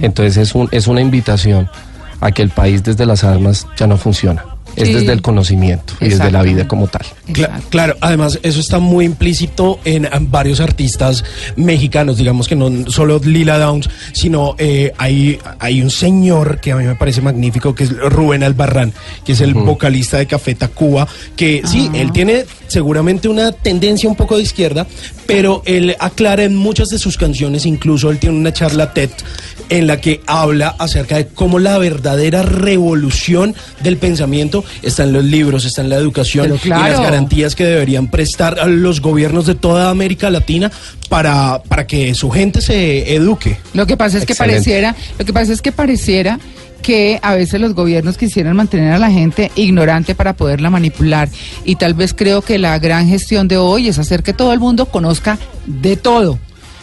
Entonces 0.00 0.36
es, 0.36 0.54
un, 0.54 0.68
es 0.70 0.86
una 0.86 1.00
invitación 1.00 1.68
a 2.20 2.30
que 2.30 2.42
el 2.42 2.50
país 2.50 2.84
desde 2.84 3.06
las 3.06 3.24
armas 3.24 3.66
ya 3.76 3.88
no 3.88 3.96
funciona, 3.96 4.44
es 4.76 4.88
Sí. 4.88 4.94
desde 4.94 5.12
el 5.12 5.22
conocimiento 5.22 5.94
y 6.00 6.08
desde 6.08 6.30
la 6.30 6.42
vida 6.42 6.66
como 6.68 6.86
tal. 6.86 7.02
Cla- 7.28 7.60
claro, 7.70 7.96
además 8.00 8.38
eso 8.42 8.60
está 8.60 8.78
muy 8.78 9.04
implícito 9.04 9.78
en, 9.84 10.08
varios 10.30 10.60
artistas 10.60 11.24
mexicanos, 11.56 12.16
digamos 12.16 12.48
que 12.48 12.56
no 12.56 12.90
solo 12.90 13.20
Lila 13.22 13.58
Downs, 13.58 13.88
sino 14.12 14.54
eh, 14.58 14.92
hay, 14.98 15.38
hay 15.58 15.82
un 15.82 15.90
señor 15.90 16.60
que 16.60 16.72
a 16.72 16.76
mí 16.76 16.84
me 16.84 16.94
parece 16.94 17.20
magnífico, 17.20 17.74
que 17.74 17.84
es 17.84 17.96
Rubén 17.96 18.42
Albarrán, 18.42 18.92
que 19.24 19.32
es 19.32 19.40
el 19.40 19.54
vocalista 19.54 20.18
de 20.18 20.26
Café 20.26 20.54
Tacuba, 20.54 21.06
que 21.36 21.62
sí, 21.64 21.90
él 21.94 22.12
tiene 22.12 22.44
seguramente 22.68 23.28
una 23.28 23.52
tendencia 23.52 24.08
un 24.08 24.16
poco 24.16 24.36
de 24.36 24.42
izquierda, 24.42 24.86
pero 25.26 25.62
él 25.66 25.96
aclara 25.98 26.44
en 26.44 26.54
muchas 26.56 26.88
de 26.88 26.98
sus 26.98 27.16
canciones, 27.16 27.66
incluso 27.66 28.10
él 28.10 28.18
tiene 28.18 28.36
una 28.36 28.52
charla 28.52 28.92
TED 28.92 29.10
en 29.70 29.86
la 29.86 30.00
que 30.00 30.20
habla 30.26 30.74
acerca 30.78 31.16
de 31.16 31.28
cómo 31.28 31.58
la 31.58 31.78
verdadera 31.78 32.42
revolución 32.42 33.54
del 33.82 33.96
pensamiento 33.96 34.64
está 34.82 35.04
en 35.04 35.12
los 35.12 35.24
libros, 35.24 35.64
está 35.64 35.80
en 35.80 35.88
la 35.88 35.96
educación 35.96 36.58
y 36.62 36.68
las 36.68 37.00
garantías 37.00 37.54
que 37.54 37.64
deberían 37.64 38.08
prestar 38.08 38.60
a 38.60 38.66
los 38.66 39.00
gobiernos 39.00 39.46
de 39.46 39.54
toda 39.54 39.90
América 39.90 40.28
Latina 40.28 40.70
para, 41.08 41.62
para 41.68 41.86
que 41.86 42.14
su 42.14 42.30
gente 42.30 42.60
se 42.60 43.14
eduque. 43.14 43.58
Lo 43.72 43.86
que 43.86 43.96
pasa 43.96 44.18
es 44.18 44.26
que 44.26 44.34
pareciera, 44.34 44.94
lo 45.18 45.24
que 45.24 45.32
pasa 45.32 45.52
es 45.52 45.62
que 45.62 45.72
pareciera 45.72 46.38
que 46.82 47.18
a 47.22 47.34
veces 47.34 47.60
los 47.60 47.74
gobiernos 47.74 48.16
quisieran 48.16 48.56
mantener 48.56 48.92
a 48.92 48.98
la 48.98 49.10
gente 49.10 49.50
ignorante 49.54 50.14
para 50.14 50.34
poderla 50.34 50.70
manipular. 50.70 51.28
Y 51.64 51.76
tal 51.76 51.94
vez 51.94 52.14
creo 52.14 52.42
que 52.42 52.58
la 52.58 52.78
gran 52.78 53.06
gestión 53.08 53.48
de 53.48 53.58
hoy 53.58 53.88
es 53.88 53.98
hacer 53.98 54.22
que 54.22 54.32
todo 54.32 54.52
el 54.52 54.60
mundo 54.60 54.86
conozca 54.86 55.38
de 55.66 55.96
todo 55.96 56.38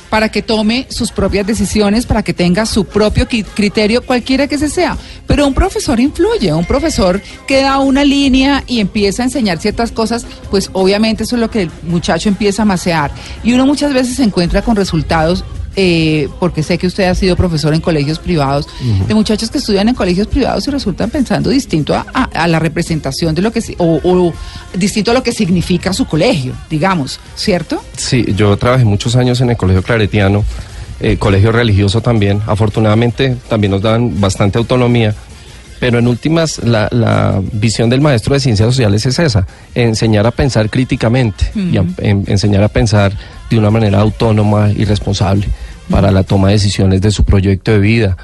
para 0.10 0.30
que 0.30 0.42
tome 0.42 0.88
sus 0.90 1.12
propias 1.12 1.46
decisiones, 1.46 2.06
para 2.06 2.24
que 2.24 2.34
tenga 2.34 2.66
su 2.66 2.86
propio 2.86 3.28
criterio, 3.28 4.06
cualquiera 4.06 4.48
que 4.48 4.56
ese 4.56 4.70
sea. 4.70 4.98
Pero 5.26 5.46
un 5.46 5.54
profesor 5.54 6.00
influye, 6.00 6.54
un 6.54 6.66
profesor 6.66 7.22
que 7.48 7.62
da 7.62 7.80
una 7.80 8.04
línea 8.04 8.64
y 8.68 8.80
empieza 8.80 9.24
a 9.24 9.26
enseñar 9.26 9.60
ciertas 9.60 9.92
cosas, 9.92 10.26
pues 10.50 10.70
obviamente 10.74 11.24
eso 11.24 11.36
es 11.36 11.42
lo 11.42 11.50
que 11.50 11.64
el 11.64 11.72
muchacho 11.84 12.30
empieza 12.30 12.62
a 12.62 12.66
macear. 12.66 13.12
Y 13.44 13.54
uno 13.54 13.66
muchas 13.66 13.94
veces 13.94 14.16
se 14.16 14.24
encuentra 14.24 14.62
con 14.62 14.76
resultados, 14.76 15.44
eh, 15.80 16.28
porque 16.40 16.64
sé 16.64 16.78
que 16.78 16.88
usted 16.88 17.06
ha 17.06 17.16
sido 17.16 17.36
profesor 17.38 17.74
en 17.74 17.80
colegios 17.82 18.18
privados, 18.20 18.68
de 19.08 19.14
muchachos 19.14 19.50
que 19.52 19.60
estudian 19.60 19.88
en 19.88 19.96
colegios 19.96 20.28
privados 20.28 20.68
y 20.68 20.72
resultan 20.72 21.10
pensando 21.12 21.50
distinto 21.52 21.94
a, 21.96 22.06
a- 22.14 22.24
a 22.24 22.48
la 22.48 22.60
representación 22.60 23.34
de 23.36 23.42
lo 23.44 23.52
que, 23.52 23.62
o, 23.78 24.00
o 24.04 24.34
distinto 24.74 25.12
a 25.12 25.14
lo 25.14 25.24
que 25.24 25.32
significa 25.32 25.94
su 25.94 26.06
colegio, 26.06 26.54
digamos, 26.70 27.20
¿cierto? 27.36 27.82
Sí, 27.96 28.26
yo 28.36 28.58
trabajé 28.58 28.84
muchos 28.86 29.16
años 29.16 29.40
en 29.42 29.52
el 29.52 29.58
Colegio 29.58 29.84
Claretiano, 29.84 30.44
eh, 31.00 31.18
colegio 31.18 31.52
religioso 31.52 32.02
también. 32.02 32.42
Afortunadamente 32.48 33.38
también 33.48 33.70
nos 33.72 33.84
dan 33.84 34.20
bastante 34.20 34.58
autonomía, 34.58 35.14
pero 35.80 36.00
en 36.00 36.08
últimas 36.08 36.60
la, 36.64 36.88
la 36.92 37.42
visión 37.54 37.90
del 37.90 38.02
maestro 38.02 38.34
de 38.34 38.40
ciencias 38.40 38.68
sociales 38.70 39.06
es 39.06 39.20
esa, 39.20 39.46
enseñar 39.76 40.26
a 40.28 40.32
pensar 40.32 40.70
críticamente 40.70 41.52
y 41.56 41.78
a- 41.78 41.86
en- 42.00 42.24
enseñar 42.28 42.64
a 42.64 42.68
pensar 42.68 43.14
de 43.50 43.58
una 43.58 43.70
manera 43.72 44.00
autónoma 44.00 44.72
y 44.72 44.86
responsable 44.86 45.48
para 45.90 46.12
la 46.12 46.24
toma 46.24 46.48
de 46.48 46.54
decisiones 46.56 47.02
de 47.02 47.12
su 47.12 47.24
proyecto 47.24 47.72
de 47.72 47.80
vida 47.80 48.18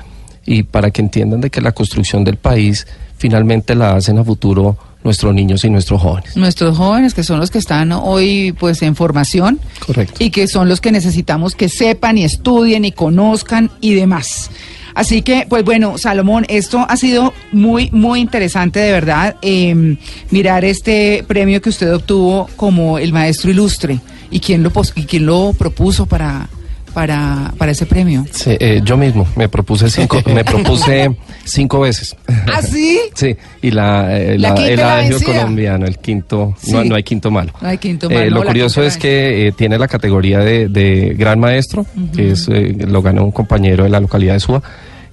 y 0.46 0.64
para 0.64 0.92
que 0.92 1.02
entiendan 1.02 1.40
de 1.42 1.50
que 1.50 1.62
la 1.62 1.72
construcción 1.72 2.24
del 2.24 2.36
país 2.38 2.86
finalmente 3.18 3.76
la 3.76 3.96
hacen 3.96 4.18
a 4.18 4.24
futuro 4.24 4.78
nuestros 5.04 5.34
niños 5.34 5.64
y 5.66 5.70
nuestros 5.70 6.02
jóvenes. 6.02 6.36
nuestros 6.38 6.78
jóvenes 6.78 7.14
que 7.14 7.24
son 7.24 7.40
los 7.40 7.52
que 7.52 7.58
están 7.58 7.92
hoy 7.92 8.54
pues 8.58 8.82
en 8.82 8.96
formación 8.96 9.60
Correcto. 9.86 10.16
y 10.24 10.30
que 10.30 10.48
son 10.48 10.68
los 10.70 10.80
que 10.82 10.92
necesitamos 10.94 11.56
que 11.56 11.68
sepan 11.70 12.18
y 12.18 12.24
estudien 12.24 12.84
y 12.86 12.92
conozcan 12.94 13.70
y 13.82 13.94
demás. 13.96 14.50
Así 14.96 15.22
que, 15.22 15.46
pues 15.48 15.64
bueno, 15.64 15.98
Salomón, 15.98 16.46
esto 16.50 16.86
ha 16.88 16.98
sido 16.98 17.34
muy, 17.52 17.90
muy 17.92 18.20
interesante 18.20 18.80
de 18.80 18.92
verdad, 18.92 19.36
eh, 19.42 19.98
mirar 20.30 20.66
este 20.66 21.24
premio 21.28 21.62
que 21.62 21.70
usted 21.70 21.94
obtuvo 21.94 22.50
como 22.56 22.98
el 22.98 23.14
maestro 23.14 23.52
ilustre 23.52 24.00
y 24.30 24.40
quién 24.40 24.64
lo, 24.64 24.72
y 24.96 25.04
quién 25.04 25.26
lo 25.26 25.54
propuso 25.54 26.06
para, 26.06 26.50
para, 26.94 27.54
para 27.58 27.72
ese 27.72 27.86
premio. 27.86 28.26
Sí, 28.32 28.52
eh, 28.60 28.82
yo 28.84 28.98
mismo 28.98 29.28
me 29.36 29.50
propuse 29.50 29.90
cinco, 29.90 30.22
me 30.34 30.44
propuse 30.46 31.10
cinco 31.44 31.80
veces. 31.82 32.16
¿Ah, 32.28 32.62
sí? 32.62 33.00
Sí, 33.16 33.36
y 33.62 33.72
la, 33.72 34.18
eh, 34.18 34.38
La 34.38 34.50
la- 34.50 34.56
quinta 34.56 34.72
el 34.72 34.80
adagio 34.80 35.22
colombiano, 35.22 35.86
el 35.86 35.98
quinto, 35.98 36.56
Sí. 36.62 36.72
no, 36.72 36.84
no 36.84 36.96
hay 36.96 37.04
quinto 37.04 37.32
malo. 37.32 37.52
No 37.62 37.68
hay 37.68 37.78
quinto 37.78 38.10
Eh, 38.10 38.16
malo, 38.16 38.30
lo 38.42 38.44
curioso 38.46 38.84
es 38.84 38.98
que 38.98 39.48
eh, 39.48 39.52
tiene 39.52 39.78
la 39.78 39.88
categoría 39.88 40.40
de, 40.40 40.68
de 40.70 41.16
gran 41.18 41.40
maestro, 41.40 41.86
que 42.16 42.32
es, 42.32 42.48
lo 42.48 43.02
ganó 43.02 43.24
un 43.26 43.32
compañero 43.32 43.84
de 43.84 43.90
la 43.90 44.00
localidad 44.00 44.34
de 44.34 44.40
Suba, 44.40 44.62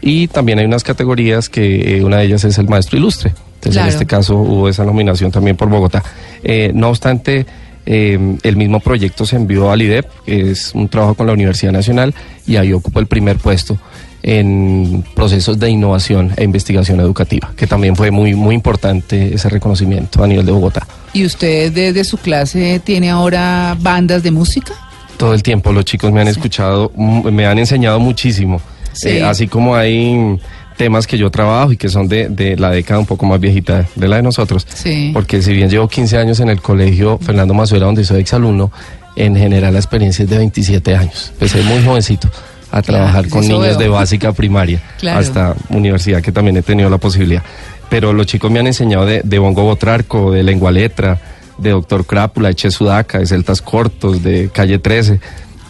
y 0.03 0.29
también 0.29 0.59
hay 0.59 0.65
unas 0.67 0.83
categorías 0.83 1.49
que 1.49 2.03
una 2.05 2.19
de 2.19 2.25
ellas 2.27 2.45
es 2.45 2.57
el 2.59 2.69
maestro 2.69 2.99
ilustre. 2.99 3.33
Entonces 3.57 3.73
Claro. 3.75 3.89
en 3.89 3.93
este 3.95 4.07
caso 4.07 4.37
hubo 4.37 4.69
esa 4.71 4.85
nominación 4.85 5.31
también 5.31 5.55
por 5.57 5.69
Bogotá. 5.69 6.03
Eh, 6.43 6.71
no 6.75 6.89
obstante, 6.89 7.45
eh, 7.87 8.37
el 8.43 8.57
mismo 8.57 8.81
proyecto 8.81 9.27
se 9.27 9.37
envió 9.37 9.71
al 9.71 9.83
IDEP, 9.83 10.07
que 10.25 10.51
es 10.51 10.73
un 10.75 10.89
trabajo 10.89 11.15
con 11.15 11.27
la 11.27 11.33
Universidad 11.33 11.73
Nacional, 11.73 12.15
y 12.47 12.57
ahí 12.57 12.73
ocupó 12.73 13.01
el 13.01 13.07
primer 13.07 13.37
puesto 13.39 13.79
en 14.23 15.05
procesos 15.15 15.59
de 15.59 15.71
innovación 15.71 16.33
e 16.37 16.45
investigación 16.45 17.01
educativa, 17.01 17.53
que 17.57 17.67
también 17.67 17.97
fue 17.97 18.11
muy, 18.11 18.35
muy 18.35 18.55
importante 18.55 19.35
ese 19.35 19.49
reconocimiento 19.49 20.23
a 20.23 20.27
nivel 20.27 20.45
de 20.45 20.53
Bogotá. 20.53 20.87
¿Y 21.13 21.25
usted 21.25 21.73
desde 21.73 22.05
su 22.05 22.19
clase 22.19 22.81
tiene 22.85 23.11
ahora 23.11 23.77
bandas 23.81 24.23
de 24.23 24.31
música? 24.31 24.75
Todo 25.17 25.35
el 25.35 25.43
tiempo 25.43 25.73
los 25.73 25.85
chicos 25.85 26.13
me 26.13 26.21
han 26.21 26.29
escuchado, 26.29 26.93
me 26.97 27.47
han 27.47 27.59
enseñado 27.59 27.99
muchísimo. 28.01 28.61
Sí. 28.93 29.09
Eh, 29.09 29.25
así 29.25 29.47
como 29.47 29.77
hay 29.77 30.39
temas 30.81 31.07
que 31.07 31.19
yo 31.19 31.31
trabajo 31.31 31.73
y 31.73 31.77
que 31.77 31.91
son 31.91 32.09
de, 32.09 32.31
de 32.31 32.57
la 32.57 32.71
década 32.71 32.99
un 33.01 33.05
poco 33.05 33.27
más 33.27 33.39
viejita 33.39 33.87
de 33.95 34.09
la 34.09 34.17
de 34.17 34.23
nosotros. 34.23 34.67
Sí. 34.73 35.11
Porque 35.13 35.43
si 35.43 35.53
bien 35.53 35.69
llevo 35.69 35.89
15 35.89 36.17
años 36.17 36.41
en 36.41 36.49
el 36.49 36.63
colegio 36.63 37.19
Fernando 37.21 37.53
Mazuela, 37.53 37.85
donde 37.85 38.03
soy 38.03 38.21
exalumno, 38.23 38.73
en 39.15 39.37
general 39.37 39.75
la 39.75 39.79
experiencia 39.79 40.23
es 40.23 40.31
de 40.31 40.39
27 40.39 40.97
años. 40.97 41.33
Empecé 41.35 41.63
muy 41.65 41.85
jovencito 41.85 42.31
a 42.71 42.81
trabajar 42.81 43.29
con 43.29 43.43
niños 43.43 43.61
veo. 43.61 43.77
de 43.79 43.89
básica 43.99 44.33
primaria 44.33 44.81
Claro. 44.99 45.19
hasta 45.21 45.55
universidad 45.69 46.23
que 46.23 46.33
también 46.33 46.57
he 46.57 46.63
tenido 46.63 46.89
la 46.89 46.97
posibilidad. 46.99 47.43
Pero 47.91 48.15
los 48.15 48.25
chicos 48.27 48.51
me 48.51 48.61
han 48.61 48.67
enseñado 48.69 49.05
de, 49.05 49.21
de 49.23 49.39
bongo 49.39 49.65
botrarco, 49.65 50.33
de 50.33 50.43
lengua 50.43 50.73
letra, 50.73 51.21
de 51.59 51.71
doctor 51.71 52.07
Crápula, 52.07 52.49
de 52.49 52.55
Che 52.55 52.71
Sudaca, 52.71 53.19
de 53.19 53.27
celtas 53.27 53.61
cortos, 53.61 54.23
de 54.23 54.49
calle 54.51 54.79
13, 54.79 55.21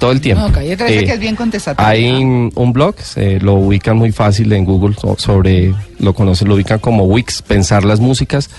todo 0.01 0.11
el 0.11 0.21
tiempo. 0.21 0.43
No, 0.43 0.53
Calle 0.53 0.77
13 0.77 0.99
Eh, 0.99 1.05
que 1.05 1.13
es 1.13 1.21
bien 1.21 1.37
contestatario. 1.37 1.89
Hay 1.89 2.25
un 2.25 2.73
blog, 2.73 2.97
se 3.01 3.39
lo 3.39 3.55
ubican 3.55 3.97
muy 3.97 4.11
fácil 4.11 4.53
en 4.53 4.65
Google 4.65 4.97
so- 5.01 5.15
sobre, 5.17 5.73
lo 6.01 6.13
conocen, 6.15 6.49
lo 6.49 6.57
ubican 6.57 6.81
como 6.81 7.05
Wix, 7.05 7.43
pensar 7.43 7.85
las 7.85 8.01
músicas 8.01 8.51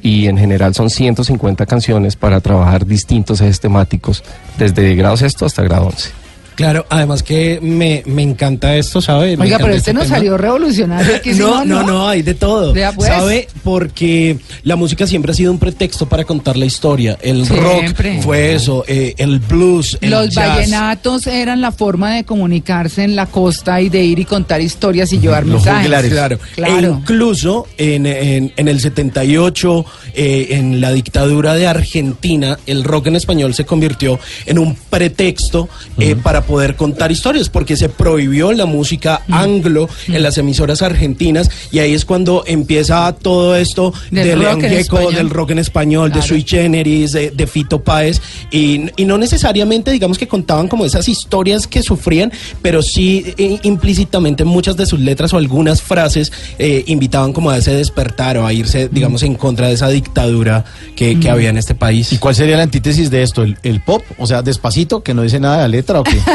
y 0.00 0.26
en 0.28 0.38
general 0.38 0.74
son 0.74 0.88
150 0.90 1.66
canciones 1.66 2.16
para 2.16 2.40
trabajar 2.40 2.86
distintos 2.86 3.40
ejes 3.42 3.60
temáticos 3.60 4.22
desde 4.58 4.94
grado 4.94 5.16
sexto 5.18 5.44
hasta 5.46 5.62
grado 5.62 5.86
11. 5.88 6.10
Claro, 6.54 6.86
además 6.88 7.22
que 7.22 7.58
me, 7.60 8.02
me 8.06 8.22
encanta 8.22 8.76
esto, 8.76 9.00
¿sabe? 9.00 9.36
Me 9.36 9.44
Oiga, 9.44 9.58
pero 9.58 9.74
este 9.74 9.92
nos 9.92 10.04
tema. 10.04 10.16
salió 10.16 10.36
revolucionario. 10.38 11.16
aquí, 11.16 11.34
sí, 11.34 11.40
no, 11.40 11.64
no, 11.64 11.82
no, 11.82 12.08
hay 12.08 12.22
de 12.22 12.34
todo. 12.34 12.72
Vea, 12.72 12.92
pues. 12.92 13.08
¿Sabe? 13.08 13.48
Porque 13.62 14.38
la 14.62 14.76
música 14.76 15.06
siempre 15.06 15.32
ha 15.32 15.34
sido 15.34 15.50
un 15.52 15.58
pretexto 15.58 16.08
para 16.08 16.24
contar 16.24 16.56
la 16.56 16.64
historia. 16.66 17.18
El 17.22 17.44
Siempre. 17.46 18.14
rock 18.16 18.22
fue 18.22 18.54
eso, 18.54 18.84
eh, 18.86 19.14
el 19.18 19.38
blues, 19.40 19.98
el 20.00 20.10
Los 20.10 20.30
jazz. 20.30 20.48
vallenatos 20.56 21.26
eran 21.26 21.60
la 21.60 21.72
forma 21.72 22.14
de 22.14 22.24
comunicarse 22.24 23.02
en 23.04 23.16
la 23.16 23.26
costa 23.26 23.80
y 23.80 23.88
de 23.88 24.02
ir 24.04 24.18
y 24.18 24.24
contar 24.24 24.60
historias 24.60 25.12
y 25.12 25.18
llevar 25.18 25.44
Los 25.44 25.56
mensajes. 25.64 25.82
juglares. 25.82 26.10
Claro. 26.12 26.38
Claro. 26.54 26.74
E 26.74 26.90
incluso 26.90 27.66
en, 27.78 28.06
en, 28.06 28.52
en 28.56 28.68
el 28.68 28.80
78, 28.80 29.84
eh, 30.14 30.46
en 30.50 30.80
la 30.80 30.92
dictadura 30.92 31.54
de 31.54 31.66
Argentina, 31.66 32.58
el 32.66 32.84
rock 32.84 33.08
en 33.08 33.16
español 33.16 33.54
se 33.54 33.64
convirtió 33.64 34.18
en 34.46 34.58
un 34.58 34.76
pretexto 34.90 35.68
eh, 35.98 36.16
para 36.16 36.42
poder 36.46 36.76
contar 36.76 37.10
historias, 37.12 37.48
porque 37.48 37.76
se 37.76 37.88
prohibió 37.88 38.52
la 38.52 38.66
música 38.66 39.22
anglo 39.30 39.88
en 40.08 40.22
las 40.22 40.38
emisoras 40.38 40.82
argentinas, 40.82 41.50
y 41.72 41.78
ahí 41.80 41.94
es 41.94 42.04
cuando 42.04 42.44
empieza 42.46 43.12
todo 43.12 43.56
esto 43.56 43.92
Del 44.10 44.28
de 44.28 44.36
León 44.36 44.54
rock 44.60 44.64
español. 44.70 45.14
del 45.14 45.30
rock 45.30 45.50
en 45.50 45.58
español, 45.58 46.10
Claro. 46.10 46.22
de 46.22 46.28
Sui 46.28 46.44
Generis, 46.46 47.12
de, 47.12 47.30
de 47.30 47.46
Fito 47.46 47.82
Páez, 47.82 48.20
y, 48.50 48.86
y 48.96 49.04
no 49.04 49.18
necesariamente, 49.18 49.90
digamos 49.90 50.18
que 50.18 50.28
contaban 50.28 50.68
como 50.68 50.84
esas 50.84 51.08
historias 51.08 51.66
que 51.66 51.82
sufrían, 51.82 52.32
pero 52.62 52.82
sí 52.82 53.34
eh, 53.38 53.58
implícitamente 53.62 54.44
muchas 54.44 54.76
de 54.76 54.86
sus 54.86 55.00
letras 55.00 55.32
o 55.32 55.38
algunas 55.38 55.82
frases 55.82 56.32
eh, 56.58 56.84
invitaban 56.86 57.32
como 57.32 57.50
a 57.50 57.58
ese 57.58 57.72
despertar 57.74 58.36
o 58.38 58.46
a 58.46 58.52
irse, 58.52 58.88
digamos, 58.90 59.22
en 59.22 59.34
contra 59.34 59.68
de 59.68 59.74
esa 59.74 59.88
dictadura 59.88 60.64
que, 60.96 61.18
que 61.20 61.30
había 61.30 61.50
en 61.50 61.58
este 61.58 61.74
país. 61.74 62.12
¿Y 62.12 62.18
cuál 62.18 62.34
sería 62.34 62.56
la 62.56 62.62
antítesis 62.64 63.10
de 63.10 63.22
esto? 63.22 63.42
¿El, 63.42 63.56
el 63.62 63.80
pop? 63.80 64.02
O 64.18 64.26
sea, 64.26 64.42
despacito, 64.42 65.02
que 65.02 65.14
no 65.14 65.22
dice 65.22 65.40
nada 65.40 65.56
de 65.56 65.62
la 65.62 65.68
letra 65.68 66.00
o 66.00 66.04
qué? 66.04 66.18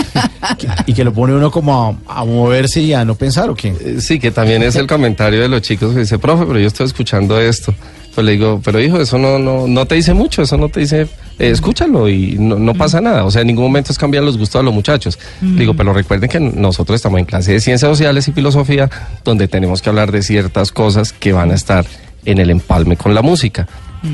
y 0.85 0.93
que 0.93 1.03
lo 1.03 1.13
pone 1.13 1.33
uno 1.33 1.51
como 1.51 1.97
a, 2.07 2.19
a 2.21 2.25
moverse 2.25 2.81
y 2.81 2.93
a 2.93 3.05
no 3.05 3.15
pensar 3.15 3.49
o 3.49 3.55
qué? 3.55 3.69
Eh, 3.69 3.97
Sí, 3.99 4.19
que 4.19 4.31
también 4.31 4.63
es 4.63 4.75
el 4.75 4.87
comentario 4.87 5.41
de 5.41 5.47
los 5.47 5.61
chicos 5.61 5.93
que 5.93 6.01
dice, 6.01 6.19
profe, 6.19 6.45
pero 6.45 6.59
yo 6.59 6.67
estoy 6.67 6.85
escuchando 6.85 7.39
esto. 7.39 7.73
Pues 8.15 8.25
le 8.25 8.31
digo, 8.33 8.59
pero 8.63 8.81
hijo, 8.81 8.99
eso 8.99 9.17
no, 9.17 9.37
no, 9.37 9.67
no 9.67 9.85
te 9.85 9.95
dice 9.95 10.13
mucho, 10.13 10.41
eso 10.41 10.57
no 10.57 10.67
te 10.67 10.79
dice, 10.81 11.01
eh, 11.01 11.07
escúchalo 11.51 12.09
y 12.09 12.37
no, 12.39 12.57
no 12.57 12.73
pasa 12.73 12.99
nada. 12.99 13.23
O 13.23 13.31
sea, 13.31 13.41
en 13.41 13.47
ningún 13.47 13.65
momento 13.65 13.91
es 13.91 13.97
cambiar 13.99 14.23
los 14.23 14.37
gustos 14.37 14.59
de 14.59 14.65
los 14.65 14.73
muchachos. 14.73 15.19
Le 15.41 15.59
Digo, 15.59 15.73
pero 15.75 15.93
recuerden 15.93 16.29
que 16.29 16.39
nosotros 16.39 16.95
estamos 16.95 17.19
en 17.19 17.25
clase 17.25 17.53
de 17.53 17.59
ciencias 17.59 17.89
sociales 17.89 18.27
y 18.27 18.31
filosofía, 18.31 18.89
donde 19.23 19.47
tenemos 19.47 19.81
que 19.81 19.89
hablar 19.89 20.11
de 20.11 20.23
ciertas 20.23 20.71
cosas 20.71 21.13
que 21.13 21.31
van 21.31 21.51
a 21.51 21.53
estar 21.55 21.85
en 22.25 22.39
el 22.39 22.49
empalme 22.49 22.97
con 22.97 23.13
la 23.13 23.21
música. 23.21 23.67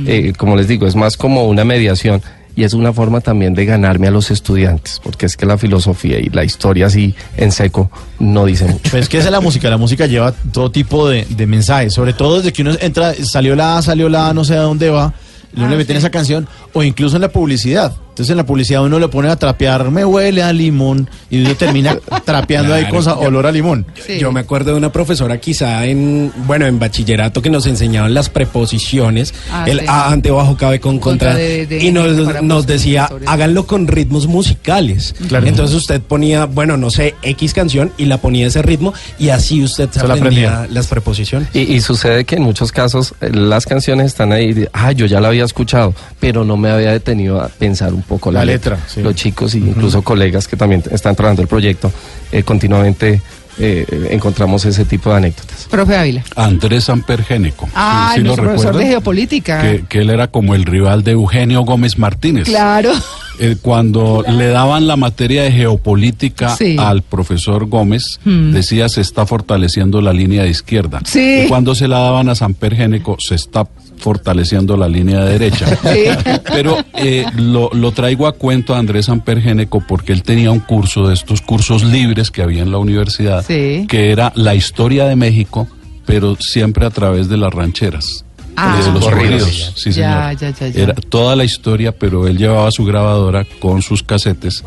Eh, 0.05 0.33
como 0.37 0.55
les 0.55 0.67
digo, 0.67 0.87
es 0.87 0.95
más 0.95 1.15
como 1.15 1.45
una 1.47 1.63
mediación. 1.63 2.21
Y 2.55 2.63
es 2.63 2.73
una 2.73 2.93
forma 2.93 3.19
también 3.19 3.53
de 3.53 3.65
ganarme 3.65 4.07
a 4.07 4.11
los 4.11 4.31
estudiantes, 4.31 5.01
porque 5.03 5.25
es 5.25 5.35
que 5.35 5.45
la 5.45 5.57
filosofía 5.57 6.19
y 6.19 6.29
la 6.29 6.45
historia 6.45 6.87
así 6.87 7.13
en 7.35 7.51
seco 7.51 7.91
no 8.19 8.45
dicen 8.45 8.71
mucho. 8.71 8.91
Pues 8.91 9.03
es 9.03 9.09
que 9.09 9.17
es 9.17 9.29
la 9.29 9.41
música, 9.41 9.69
la 9.69 9.77
música 9.77 10.05
lleva 10.05 10.31
todo 10.31 10.71
tipo 10.71 11.09
de, 11.09 11.25
mensajes, 11.45 11.93
sobre 11.93 12.13
todo 12.13 12.37
desde 12.37 12.53
que 12.53 12.61
uno 12.61 12.71
entra, 12.79 13.13
salió 13.13 13.55
la 13.55 13.77
A, 13.77 13.81
salió 13.81 14.07
la 14.07 14.29
A, 14.29 14.33
no 14.33 14.45
sé 14.45 14.55
a 14.55 14.61
dónde 14.61 14.89
va, 14.89 15.13
y 15.55 15.59
le 15.59 15.75
meten 15.75 15.97
esa 15.97 16.09
canción, 16.09 16.47
o 16.75 16.83
incluso 16.83 17.15
en 17.17 17.23
la 17.23 17.29
publicidad. 17.29 17.95
Entonces 18.09 18.31
en 18.31 18.37
la 18.37 18.45
publicidad 18.45 18.81
uno 18.81 18.97
le 18.97 19.09
pone 19.09 19.27
a 19.29 19.35
trapear, 19.35 19.91
me 19.91 20.05
huele 20.05 20.41
a 20.41 20.53
limón, 20.53 21.09
y 21.29 21.41
uno 21.41 21.53
termina 21.55 21.97
trapeando 22.25 22.73
ahí 22.73 22.83
Claro, 22.85 23.01
sa- 23.01 23.11
ya- 23.19 23.27
olor 23.27 23.45
a 23.45 23.51
limón. 23.51 23.85
Sí. 24.07 24.19
Yo 24.19 24.31
me 24.31 24.39
acuerdo 24.39 24.71
de 24.71 24.77
una 24.77 24.89
profesora 24.89 25.37
quizá 25.41 25.85
en, 25.85 26.31
bueno, 26.47 26.65
en 26.65 26.79
bachillerato 26.79 27.41
que 27.41 27.49
nos 27.49 27.65
enseñaban 27.65 28.13
las 28.13 28.29
preposiciones, 28.29 29.33
Ah, 29.51 29.65
el 29.67 29.81
sí. 29.81 29.85
a 29.89 30.11
ante, 30.11 30.31
bajo, 30.31 30.55
cabe, 30.55 30.79
con, 30.79 30.99
Contra 30.99 31.31
contra, 31.31 31.43
de- 31.43 31.65
de- 31.67 31.83
y 31.83 31.91
nos, 31.91 32.41
nos 32.41 32.65
decía, 32.65 33.09
háganlo 33.25 33.67
con 33.67 33.85
ritmos 33.87 34.27
musicales. 34.27 35.13
Claro. 35.27 35.45
Entonces 35.47 35.75
usted 35.75 35.99
ponía, 36.01 36.45
bueno, 36.45 36.77
no 36.77 36.89
sé, 36.91 37.15
X 37.21 37.53
canción 37.53 37.91
y 37.97 38.05
la 38.05 38.17
ponía 38.19 38.47
ese 38.47 38.61
ritmo 38.61 38.93
y 39.19 39.27
así 39.29 39.61
usted 39.61 39.89
se 39.91 39.99
aprendía 39.99 40.51
aprendía. 40.53 40.67
las 40.73 40.87
preposiciones. 40.87 41.49
Y, 41.53 41.59
y 41.73 41.81
sucede 41.81 42.23
que 42.23 42.35
en 42.37 42.43
muchos 42.43 42.71
casos 42.71 43.13
eh, 43.19 43.29
las 43.33 43.65
canciones 43.65 44.07
están 44.07 44.31
ahí, 44.31 44.67
ah, 44.71 44.93
yo 44.93 45.05
ya 45.05 45.19
la 45.19 45.27
había 45.27 45.43
escuchado, 45.43 45.93
pero 46.21 46.45
no 46.45 46.55
me 46.57 46.64
había 46.71 46.91
detenido 46.91 47.41
a 47.41 47.47
pensar 47.49 47.93
un 47.93 48.01
poco 48.03 48.31
la, 48.31 48.39
La 48.39 48.45
letra. 48.45 48.75
letra, 48.75 48.89
sí. 48.89 49.01
Los 49.01 49.15
chicos 49.15 49.53
e 49.55 49.59
incluso 49.59 50.01
colegas 50.03 50.47
que 50.47 50.55
también 50.57 50.83
están 50.91 51.15
trabajando 51.15 51.41
el 51.41 51.47
proyecto, 51.47 51.91
eh, 52.31 52.43
continuamente 52.43 53.21
eh, 53.57 54.07
encontramos 54.11 54.65
ese 54.65 54.83
tipo 54.83 55.09
de 55.11 55.15
anécdotas. 55.15 55.67
Profe 55.71 55.95
Ávila. 55.95 56.23
Andrés 56.35 56.83
Sampergénico. 56.85 57.69
Ah, 57.73 58.09
¿Sí- 58.13 58.15
sí 58.15 58.21
lo 58.21 58.27
nuestro 58.35 58.45
profesor 58.49 58.75
de 58.77 58.85
geopolítica. 58.87 59.61
Que, 59.61 59.85
que 59.87 59.99
él 59.99 60.09
era 60.09 60.27
como 60.27 60.55
el 60.55 60.65
rival 60.65 61.03
de 61.05 61.11
Eugenio 61.11 61.61
Gómez 61.61 61.97
Martínez. 61.97 62.43
Claro. 62.45 62.91
Eh, 63.39 63.55
cuando 63.61 64.23
le 64.27 64.47
daban 64.47 64.87
la 64.87 64.97
materia 64.97 65.43
de 65.43 65.51
geopolítica 65.53 66.55
Sí. 66.57 66.75
al 66.79 67.01
profesor 67.01 67.65
Gómez, 67.67 68.19
Hmm. 68.25 68.51
decía 68.51 68.89
se 68.89 69.01
está 69.01 69.25
fortaleciendo 69.25 70.01
la 70.01 70.11
línea 70.13 70.43
de 70.43 70.49
izquierda. 70.49 70.99
Sí. 71.05 71.43
Y 71.45 71.47
cuando 71.47 71.75
se 71.75 71.87
la 71.87 71.99
daban 71.99 72.27
a 72.29 72.35
Samper 72.35 72.75
Géneco, 72.75 73.17
se 73.19 73.35
está 73.35 73.65
fortaleciendo 73.97 74.77
la 74.77 74.87
línea 74.87 75.23
de 75.23 75.31
derecha. 75.39 75.65
Sí. 75.83 76.39
Pero 76.51 76.77
eh, 76.95 77.25
lo, 77.37 77.69
lo 77.73 77.91
traigo 77.91 78.27
a 78.27 78.33
cuento 78.33 78.73
a 78.75 78.79
Andrés 78.79 79.05
Samper 79.05 79.41
Géneco 79.41 79.81
porque 79.81 80.13
él 80.13 80.23
tenía 80.23 80.51
un 80.51 80.59
curso 80.59 81.07
de 81.07 81.13
estos 81.13 81.41
cursos 81.41 81.83
libres 81.83 82.31
que 82.31 82.41
había 82.41 82.61
en 82.63 82.71
la 82.71 82.77
universidad, 82.77 83.43
Sí. 83.45 83.85
que 83.89 84.11
era 84.11 84.31
la 84.35 84.55
historia 84.55 85.05
de 85.05 85.15
México, 85.15 85.67
pero 86.05 86.35
siempre 86.37 86.85
a 86.85 86.89
través 86.89 87.29
de 87.29 87.37
las 87.37 87.53
rancheras. 87.53 88.25
Ah. 88.57 88.79
de 88.85 88.91
los 88.93 89.03
Corridos. 89.03 89.73
sí 89.75 89.91
Ya, 89.91 90.33
señor. 90.33 90.37
ya, 90.39 90.49
ya, 90.51 90.67
ya. 90.69 90.81
Era 90.83 90.93
toda 90.93 91.35
la 91.35 91.43
historia, 91.43 91.91
pero 91.91 92.25
él 92.27 92.37
llevaba 92.37 92.71
su 92.71 92.85
grabadora 92.85 93.45
con 93.59 93.81
sus 93.81 94.01
casetes 94.01 94.63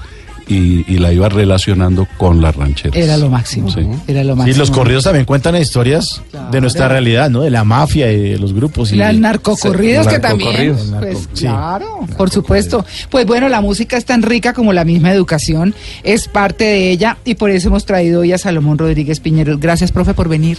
y, 0.49 0.85
y 0.93 0.99
la 0.99 1.13
iba 1.13 1.29
relacionando 1.29 2.07
con 2.17 2.41
las 2.41 2.57
rancheras. 2.57 2.97
Era 2.97 3.17
lo 3.17 3.29
máximo. 3.29 3.71
Sí. 3.71 3.81
Era 4.07 4.25
lo 4.25 4.33
Sí, 4.35 4.39
máximo. 4.39 4.59
los 4.59 4.71
corridos 4.71 5.05
también 5.05 5.25
cuentan 5.27 5.57
historias 5.57 6.23
Claro. 6.31 6.51
de 6.51 6.61
nuestra 6.61 6.89
realidad, 6.89 7.31
¿no? 7.31 7.43
De 7.43 7.51
la 7.51 7.65
mafia 7.65 8.11
y 8.13 8.31
de 8.31 8.39
los 8.39 8.53
grupos. 8.53 8.93
Y 8.93 8.97
Las 8.97 9.15
narcocorridos 9.17 10.07
Sí, 10.07 10.13
que 10.13 10.19
también. 10.19 10.77
Pues, 10.99 11.29
sí. 11.35 11.45
Claro, 11.45 12.01
por 12.17 12.31
supuesto. 12.31 12.85
Pues 13.11 13.27
bueno, 13.27 13.49
la 13.49 13.61
música 13.61 13.97
es 13.97 14.05
tan 14.05 14.23
rica 14.23 14.53
como 14.53 14.73
la 14.73 14.85
misma 14.85 15.13
educación, 15.13 15.75
es 16.03 16.29
parte 16.29 16.65
de 16.65 16.91
ella 16.91 17.19
y 17.25 17.35
por 17.35 17.51
eso 17.51 17.69
hemos 17.69 17.85
traído 17.85 18.21
hoy 18.21 18.33
a 18.33 18.39
Salomón 18.39 18.79
Rodríguez 18.79 19.21
Piñero. 19.21 19.59
Gracias, 19.59 19.93
profe, 19.93 20.15
por 20.15 20.29
venir. 20.29 20.59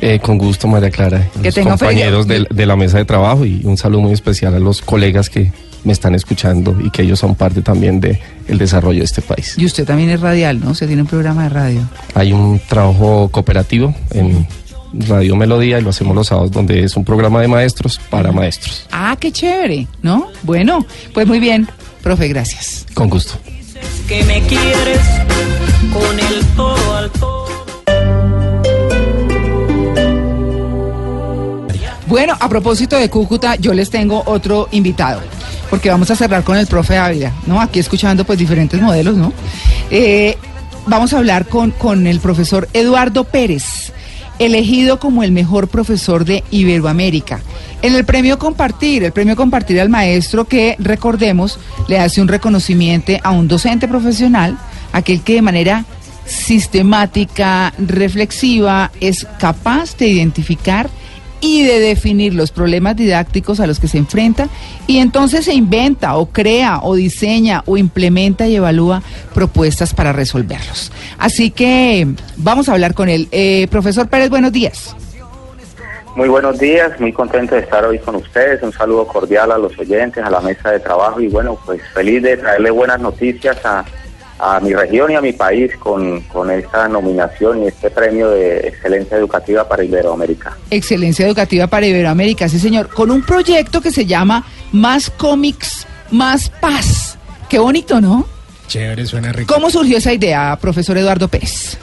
Eh, 0.00 0.20
con 0.20 0.38
gusto, 0.38 0.68
María 0.68 0.90
Clara, 0.90 1.28
Que 1.40 1.48
los 1.48 1.54
tenga 1.54 1.70
compañeros 1.70 2.26
de, 2.28 2.46
de 2.48 2.66
la 2.66 2.76
mesa 2.76 2.98
de 2.98 3.04
trabajo 3.04 3.44
y 3.44 3.62
un 3.64 3.76
saludo 3.76 4.02
muy 4.02 4.12
especial 4.12 4.54
a 4.54 4.58
los 4.60 4.80
colegas 4.80 5.28
que 5.28 5.50
me 5.84 5.92
están 5.92 6.14
escuchando 6.14 6.76
y 6.82 6.90
que 6.90 7.02
ellos 7.02 7.18
son 7.18 7.34
parte 7.34 7.62
también 7.62 8.00
de 8.00 8.20
el 8.46 8.58
desarrollo 8.58 8.98
de 9.00 9.04
este 9.04 9.22
país. 9.22 9.54
Y 9.56 9.64
usted 9.64 9.84
también 9.84 10.10
es 10.10 10.20
radial, 10.20 10.60
¿no? 10.60 10.70
Usted 10.70 10.86
tiene 10.86 11.02
un 11.02 11.08
programa 11.08 11.44
de 11.44 11.48
radio. 11.48 11.80
Hay 12.14 12.32
un 12.32 12.60
trabajo 12.68 13.28
cooperativo 13.30 13.94
en 14.10 14.46
Radio 14.92 15.36
Melodía 15.36 15.78
y 15.78 15.82
lo 15.82 15.90
hacemos 15.90 16.14
los 16.14 16.28
sábados 16.28 16.50
donde 16.50 16.84
es 16.84 16.96
un 16.96 17.04
programa 17.04 17.40
de 17.40 17.48
maestros 17.48 18.00
para 18.10 18.32
maestros. 18.32 18.86
Ah, 18.90 19.16
qué 19.18 19.32
chévere, 19.32 19.86
¿no? 20.02 20.28
Bueno, 20.42 20.86
pues 21.12 21.26
muy 21.26 21.40
bien, 21.40 21.68
profe, 22.02 22.28
gracias. 22.28 22.86
Con 22.94 23.10
gusto. 23.10 23.34
que 24.06 24.22
me 24.24 24.40
quieres 24.42 25.00
con 25.92 26.18
el 26.18 26.44
todo 26.56 26.96
al 26.96 27.10
todo. 27.10 27.47
Bueno, 32.08 32.34
a 32.40 32.48
propósito 32.48 32.96
de 32.96 33.10
Cúcuta, 33.10 33.56
yo 33.56 33.74
les 33.74 33.90
tengo 33.90 34.22
otro 34.24 34.68
invitado, 34.72 35.20
porque 35.68 35.90
vamos 35.90 36.10
a 36.10 36.16
cerrar 36.16 36.42
con 36.42 36.56
el 36.56 36.66
profe 36.66 36.96
Ávila, 36.96 37.34
¿no? 37.46 37.60
Aquí 37.60 37.80
escuchando 37.80 38.24
pues 38.24 38.38
diferentes 38.38 38.80
modelos, 38.80 39.14
¿no? 39.14 39.30
Eh, 39.90 40.38
vamos 40.86 41.12
a 41.12 41.18
hablar 41.18 41.46
con, 41.46 41.70
con 41.70 42.06
el 42.06 42.20
profesor 42.20 42.66
Eduardo 42.72 43.24
Pérez, 43.24 43.92
elegido 44.38 44.98
como 44.98 45.22
el 45.22 45.32
mejor 45.32 45.68
profesor 45.68 46.24
de 46.24 46.44
Iberoamérica. 46.50 47.40
En 47.82 47.94
el 47.94 48.06
premio 48.06 48.38
Compartir, 48.38 49.04
el 49.04 49.12
premio 49.12 49.36
Compartir 49.36 49.78
al 49.78 49.90
maestro 49.90 50.46
que, 50.46 50.76
recordemos, 50.78 51.58
le 51.88 51.98
hace 51.98 52.22
un 52.22 52.28
reconocimiento 52.28 53.12
a 53.22 53.32
un 53.32 53.48
docente 53.48 53.86
profesional, 53.86 54.56
aquel 54.94 55.20
que 55.20 55.34
de 55.34 55.42
manera 55.42 55.84
sistemática, 56.24 57.74
reflexiva, 57.76 58.90
es 58.98 59.26
capaz 59.38 59.94
de 59.98 60.08
identificar 60.08 60.88
y 61.40 61.64
de 61.64 61.80
definir 61.80 62.34
los 62.34 62.50
problemas 62.50 62.96
didácticos 62.96 63.60
a 63.60 63.66
los 63.66 63.78
que 63.78 63.88
se 63.88 63.98
enfrenta 63.98 64.48
y 64.86 64.98
entonces 64.98 65.44
se 65.44 65.54
inventa 65.54 66.16
o 66.16 66.26
crea 66.26 66.80
o 66.82 66.94
diseña 66.94 67.62
o 67.66 67.76
implementa 67.76 68.46
y 68.46 68.56
evalúa 68.56 69.02
propuestas 69.34 69.94
para 69.94 70.12
resolverlos. 70.12 70.92
Así 71.18 71.50
que 71.50 72.06
vamos 72.36 72.68
a 72.68 72.72
hablar 72.72 72.94
con 72.94 73.08
él. 73.08 73.28
Eh, 73.30 73.68
profesor 73.70 74.08
Pérez, 74.08 74.30
buenos 74.30 74.52
días. 74.52 74.94
Muy 76.16 76.28
buenos 76.28 76.58
días, 76.58 76.98
muy 76.98 77.12
contento 77.12 77.54
de 77.54 77.60
estar 77.60 77.84
hoy 77.84 77.98
con 78.00 78.16
ustedes. 78.16 78.60
Un 78.62 78.72
saludo 78.72 79.06
cordial 79.06 79.52
a 79.52 79.58
los 79.58 79.78
oyentes, 79.78 80.24
a 80.24 80.30
la 80.30 80.40
mesa 80.40 80.72
de 80.72 80.80
trabajo 80.80 81.20
y 81.20 81.28
bueno, 81.28 81.56
pues 81.64 81.80
feliz 81.94 82.22
de 82.22 82.36
traerle 82.36 82.70
buenas 82.70 83.00
noticias 83.00 83.56
a, 83.64 83.84
a 84.38 84.60
mi 84.60 84.72
región 84.72 85.10
y 85.10 85.14
a 85.14 85.20
mi 85.20 85.32
país 85.32 85.76
con, 85.78 86.20
con 86.22 86.50
esta 86.50 86.88
nominación 86.88 87.62
y 87.62 87.68
este 87.68 87.90
premio 87.90 88.30
de 88.30 88.68
excelencia 88.68 89.16
educativa 89.16 89.68
para 89.68 89.82
Iberoamérica. 89.84 90.56
Excelencia 90.70 91.26
Educativa 91.26 91.66
para 91.66 91.86
Iberoamérica, 91.86 92.48
sí 92.48 92.58
señor, 92.58 92.88
con 92.88 93.10
un 93.10 93.22
proyecto 93.22 93.80
que 93.80 93.90
se 93.90 94.06
llama 94.06 94.44
Más 94.72 95.10
Cómics, 95.10 95.86
Más 96.10 96.50
Paz. 96.50 97.18
Qué 97.48 97.58
bonito, 97.58 98.00
¿no? 98.00 98.26
Chévere, 98.68 99.06
suena 99.06 99.32
rico. 99.32 99.52
¿Cómo 99.52 99.70
surgió 99.70 99.98
esa 99.98 100.12
idea, 100.12 100.56
profesor 100.60 100.96
Eduardo 100.98 101.26
Pérez? 101.28 101.78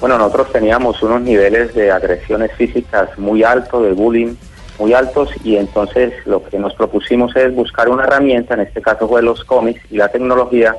Bueno, 0.00 0.18
nosotros 0.18 0.52
teníamos 0.52 1.02
unos 1.02 1.22
niveles 1.22 1.74
de 1.74 1.90
agresiones 1.90 2.50
físicas 2.58 3.18
muy 3.18 3.42
altos, 3.42 3.82
de 3.82 3.92
bullying 3.92 4.34
muy 4.78 4.92
altos, 4.92 5.30
y 5.42 5.56
entonces 5.56 6.12
lo 6.26 6.44
que 6.44 6.58
nos 6.58 6.74
propusimos 6.74 7.34
es 7.36 7.54
buscar 7.54 7.88
una 7.88 8.04
herramienta, 8.04 8.54
en 8.54 8.60
este 8.60 8.82
caso 8.82 9.08
fue 9.08 9.22
los 9.22 9.44
cómics 9.44 9.80
y 9.90 9.96
la 9.96 10.08
tecnología, 10.08 10.74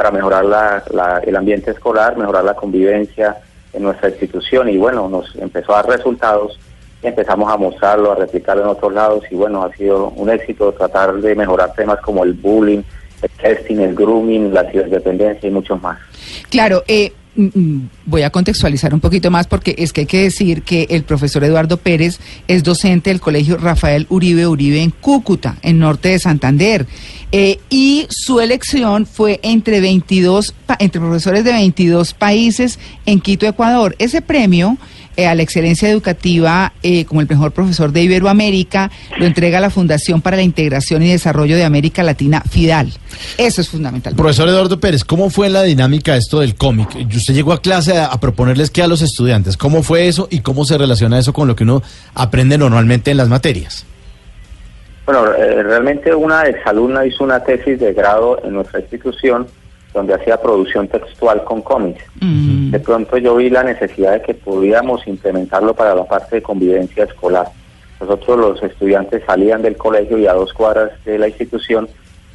para 0.00 0.10
mejorar 0.12 0.46
la- 0.46 0.82
la- 0.94 1.18
el 1.26 1.36
ambiente 1.36 1.72
escolar, 1.72 2.16
mejorar 2.16 2.42
la 2.42 2.54
convivencia 2.54 3.36
en 3.74 3.82
nuestra 3.82 4.08
institución, 4.08 4.70
y 4.70 4.78
bueno, 4.78 5.10
nos 5.10 5.36
empezó 5.36 5.74
a 5.74 5.82
dar 5.82 5.90
resultados, 5.98 6.58
y 7.02 7.06
empezamos 7.08 7.52
a 7.52 7.58
mostrarlo, 7.58 8.10
a 8.12 8.14
replicarlo 8.14 8.62
en 8.62 8.68
otros 8.70 8.94
lados, 8.94 9.24
y 9.30 9.34
bueno, 9.34 9.62
ha 9.62 9.70
sido 9.76 10.08
un 10.16 10.30
éxito 10.30 10.72
tratar 10.72 11.12
de 11.16 11.34
mejorar 11.34 11.74
temas 11.74 11.98
como 12.00 12.24
el 12.24 12.32
bullying, 12.32 12.80
el 13.20 13.30
testing, 13.42 13.76
el 13.80 13.94
grooming, 13.94 14.54
la 14.54 14.64
ciberdependencia 14.70 15.46
y 15.46 15.52
muchos 15.52 15.78
más. 15.82 15.98
Claro, 16.48 16.82
eh, 16.88 17.12
mm, 17.36 17.48
mm, 17.54 17.88
voy 18.06 18.22
a 18.22 18.30
contextualizar 18.30 18.94
un 18.94 19.00
poquito 19.00 19.30
más 19.30 19.46
porque 19.46 19.74
es 19.76 19.92
que 19.92 20.00
hay 20.00 20.06
que 20.06 20.22
decir 20.22 20.62
que 20.62 20.86
el 20.88 21.02
profesor 21.04 21.44
Eduardo 21.44 21.76
Pérez 21.76 22.18
es 22.48 22.64
docente 22.64 23.10
del 23.10 23.20
colegio 23.20 23.58
Rafael 23.58 24.06
Uribe 24.08 24.46
Uribe 24.46 24.82
en 24.82 24.90
Cúcuta, 24.92 25.56
en 25.62 25.78
norte 25.78 26.08
de 26.08 26.18
Santander. 26.18 26.86
Eh, 27.32 27.60
y 27.70 28.06
su 28.10 28.40
elección 28.40 29.06
fue 29.06 29.38
entre 29.42 29.80
22, 29.80 30.52
pa- 30.66 30.76
entre 30.80 31.00
profesores 31.00 31.44
de 31.44 31.52
22 31.52 32.12
países 32.14 32.78
en 33.06 33.20
Quito, 33.20 33.46
Ecuador. 33.46 33.94
Ese 34.00 34.20
premio 34.20 34.76
eh, 35.16 35.26
a 35.28 35.34
la 35.36 35.42
excelencia 35.42 35.88
educativa 35.88 36.72
eh, 36.82 37.04
como 37.04 37.20
el 37.20 37.28
mejor 37.28 37.52
profesor 37.52 37.92
de 37.92 38.02
Iberoamérica 38.02 38.90
lo 39.18 39.26
entrega 39.26 39.60
la 39.60 39.70
Fundación 39.70 40.20
para 40.22 40.36
la 40.36 40.42
Integración 40.42 41.02
y 41.04 41.10
Desarrollo 41.10 41.54
de 41.56 41.64
América 41.64 42.02
Latina, 42.02 42.42
FIDAL. 42.48 42.92
Eso 43.38 43.60
es 43.60 43.68
fundamental. 43.68 44.14
Profesor 44.16 44.48
Eduardo 44.48 44.80
Pérez, 44.80 45.04
¿cómo 45.04 45.30
fue 45.30 45.50
la 45.50 45.62
dinámica 45.62 46.16
esto 46.16 46.40
del 46.40 46.56
cómic? 46.56 46.88
Usted 47.14 47.34
llegó 47.34 47.52
a 47.52 47.60
clase 47.62 47.96
a, 47.96 48.06
a 48.06 48.18
proponerles 48.18 48.70
qué 48.70 48.82
a 48.82 48.88
los 48.88 49.02
estudiantes. 49.02 49.56
¿Cómo 49.56 49.84
fue 49.84 50.08
eso 50.08 50.26
y 50.32 50.40
cómo 50.40 50.64
se 50.64 50.76
relaciona 50.78 51.18
eso 51.18 51.32
con 51.32 51.46
lo 51.46 51.54
que 51.54 51.62
uno 51.64 51.80
aprende 52.14 52.58
normalmente 52.58 53.10
en 53.12 53.18
las 53.18 53.28
materias? 53.28 53.84
Bueno, 55.10 55.32
eh, 55.32 55.64
realmente 55.64 56.14
una 56.14 56.44
exalumna 56.46 57.04
hizo 57.04 57.24
una 57.24 57.42
tesis 57.42 57.80
de 57.80 57.92
grado 57.92 58.38
en 58.44 58.52
nuestra 58.54 58.78
institución 58.78 59.44
donde 59.92 60.14
hacía 60.14 60.40
producción 60.40 60.86
textual 60.86 61.42
con 61.42 61.62
cómics. 61.62 62.04
Mm. 62.20 62.70
De 62.70 62.78
pronto 62.78 63.18
yo 63.18 63.34
vi 63.34 63.50
la 63.50 63.64
necesidad 63.64 64.12
de 64.12 64.22
que 64.22 64.34
pudiéramos 64.34 65.04
implementarlo 65.08 65.74
para 65.74 65.96
la 65.96 66.04
parte 66.04 66.36
de 66.36 66.42
convivencia 66.42 67.02
escolar. 67.02 67.48
Nosotros 68.00 68.38
los 68.38 68.62
estudiantes 68.62 69.24
salían 69.26 69.62
del 69.62 69.76
colegio 69.76 70.16
y 70.16 70.28
a 70.28 70.32
dos 70.32 70.52
cuadras 70.52 70.92
de 71.04 71.18
la 71.18 71.26
institución 71.26 71.88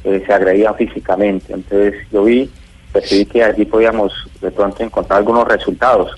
eh, 0.04 0.22
se 0.26 0.34
agredían 0.34 0.74
físicamente. 0.74 1.54
Entonces 1.54 1.94
yo 2.12 2.24
vi, 2.24 2.50
percibí 2.92 3.24
que 3.24 3.42
allí 3.42 3.64
podíamos 3.64 4.12
de 4.42 4.50
pronto 4.50 4.82
encontrar 4.82 5.20
algunos 5.20 5.48
resultados. 5.48 6.10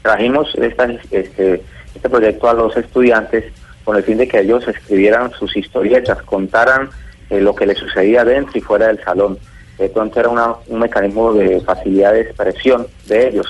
Trajimos 0.00 0.48
esta, 0.54 0.86
este, 1.10 1.62
este 1.94 2.08
proyecto 2.08 2.48
a 2.48 2.54
los 2.54 2.74
estudiantes 2.74 3.44
con 3.88 3.96
el 3.96 4.02
fin 4.02 4.18
de 4.18 4.28
que 4.28 4.40
ellos 4.40 4.68
escribieran 4.68 5.30
sus 5.32 5.56
historietas, 5.56 6.20
contaran 6.24 6.90
eh, 7.30 7.40
lo 7.40 7.54
que 7.54 7.64
les 7.64 7.78
sucedía 7.78 8.22
dentro 8.22 8.58
y 8.58 8.60
fuera 8.60 8.88
del 8.88 9.02
salón. 9.02 9.38
De 9.78 9.88
pronto 9.88 10.20
era 10.20 10.28
una- 10.28 10.56
un 10.66 10.80
mecanismo 10.80 11.32
de 11.32 11.58
facilidad 11.62 12.12
de 12.12 12.20
expresión 12.20 12.86
de 13.06 13.28
ellos. 13.28 13.46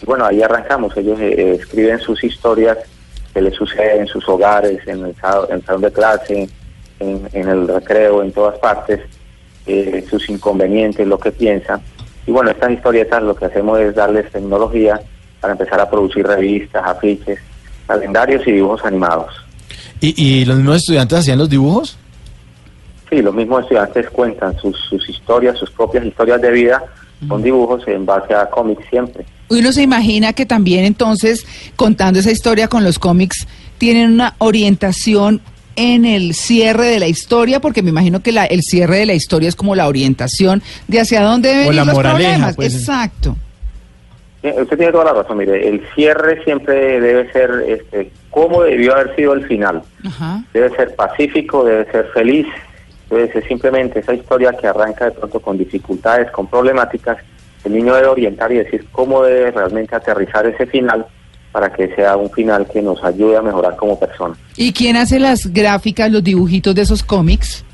Y 0.00 0.06
bueno, 0.06 0.26
ahí 0.26 0.40
arrancamos. 0.42 0.96
Ellos 0.96 1.18
eh, 1.18 1.34
eh, 1.36 1.58
escriben 1.60 1.98
sus 1.98 2.22
historias 2.22 2.78
que 3.32 3.40
les 3.42 3.52
sucede 3.56 3.96
en 3.98 4.06
sus 4.06 4.28
hogares, 4.28 4.78
en 4.86 5.06
el, 5.06 5.16
salón 5.16 5.80
de 5.80 5.90
clase, 5.90 6.48
en, 7.00 7.28
en 7.32 7.48
el 7.48 7.66
recreo, 7.66 8.22
en 8.22 8.30
todas 8.30 8.56
partes, 8.60 9.00
eh, 9.66 10.04
sus 10.08 10.28
inconvenientes, 10.28 11.04
lo 11.04 11.18
que 11.18 11.32
piensan. 11.32 11.80
Y 12.28 12.30
bueno, 12.30 12.52
estas 12.52 12.70
historietas 12.70 13.20
lo 13.24 13.34
que 13.34 13.46
hacemos 13.46 13.80
es 13.80 13.92
darles 13.92 14.30
tecnología 14.30 15.00
para 15.40 15.54
empezar 15.54 15.80
a 15.80 15.90
producir 15.90 16.24
revistas, 16.24 16.84
afiches, 16.86 17.40
calendarios 17.88 18.46
y 18.46 18.52
dibujos 18.52 18.84
animados. 18.84 19.43
¿Y, 20.00 20.22
y 20.22 20.44
los 20.44 20.56
mismos 20.56 20.76
estudiantes 20.76 21.18
hacían 21.20 21.38
los 21.38 21.48
dibujos? 21.48 21.96
Sí, 23.10 23.22
los 23.22 23.34
mismos 23.34 23.62
estudiantes 23.62 24.10
cuentan 24.10 24.56
sus, 24.60 24.76
sus 24.88 25.08
historias, 25.08 25.58
sus 25.58 25.70
propias 25.70 26.04
historias 26.04 26.40
de 26.40 26.50
vida, 26.50 26.82
con 27.28 27.42
dibujos 27.42 27.82
en 27.86 28.04
base 28.04 28.34
a 28.34 28.46
cómics 28.50 28.82
siempre. 28.90 29.24
Uno 29.48 29.72
se 29.72 29.82
imagina 29.82 30.32
que 30.32 30.46
también 30.46 30.84
entonces, 30.84 31.46
contando 31.76 32.18
esa 32.18 32.30
historia 32.30 32.68
con 32.68 32.82
los 32.84 32.98
cómics, 32.98 33.46
tienen 33.78 34.12
una 34.12 34.34
orientación 34.38 35.40
en 35.76 36.04
el 36.04 36.34
cierre 36.34 36.86
de 36.86 37.00
la 37.00 37.08
historia, 37.08 37.60
porque 37.60 37.82
me 37.82 37.90
imagino 37.90 38.20
que 38.22 38.30
la- 38.32 38.44
el 38.46 38.62
cierre 38.62 38.98
de 38.98 39.06
la 39.06 39.14
historia 39.14 39.48
es 39.48 39.56
como 39.56 39.74
la 39.74 39.88
orientación 39.88 40.62
de 40.88 41.00
hacia 41.00 41.22
dónde 41.22 41.48
deben 41.50 41.66
O 41.68 41.70
ir 41.70 41.76
la 41.76 41.84
los 41.84 41.94
moraleja, 41.94 42.28
problemas. 42.30 42.56
pues. 42.56 42.74
Exacto. 42.74 43.36
Usted 44.44 44.76
tiene 44.76 44.92
toda 44.92 45.04
la 45.04 45.14
razón, 45.14 45.38
mire, 45.38 45.68
el 45.68 45.82
cierre 45.94 46.42
siempre 46.44 47.00
debe 47.00 47.32
ser 47.32 47.50
este, 47.66 48.10
cómo 48.30 48.62
debió 48.62 48.94
haber 48.94 49.16
sido 49.16 49.32
el 49.32 49.46
final. 49.46 49.82
Ajá. 50.04 50.42
Debe 50.52 50.68
ser 50.76 50.94
pacífico, 50.94 51.64
debe 51.64 51.90
ser 51.90 52.06
feliz, 52.12 52.46
debe 53.08 53.32
ser 53.32 53.46
simplemente 53.48 54.00
esa 54.00 54.12
historia 54.12 54.52
que 54.52 54.66
arranca 54.66 55.06
de 55.06 55.12
pronto 55.12 55.40
con 55.40 55.56
dificultades, 55.56 56.30
con 56.30 56.46
problemáticas. 56.46 57.18
El 57.64 57.72
niño 57.72 57.94
debe 57.94 58.08
orientar 58.08 58.52
y 58.52 58.56
decir 58.56 58.86
cómo 58.92 59.22
debe 59.22 59.50
realmente 59.50 59.96
aterrizar 59.96 60.46
ese 60.46 60.66
final 60.66 61.06
para 61.50 61.72
que 61.72 61.94
sea 61.94 62.16
un 62.16 62.30
final 62.30 62.66
que 62.70 62.82
nos 62.82 63.02
ayude 63.02 63.36
a 63.36 63.42
mejorar 63.42 63.76
como 63.76 63.98
persona. 63.98 64.34
¿Y 64.56 64.72
quién 64.72 64.96
hace 64.96 65.18
las 65.18 65.52
gráficas, 65.52 66.10
los 66.10 66.22
dibujitos 66.22 66.74
de 66.74 66.82
esos 66.82 67.02
cómics? 67.02 67.64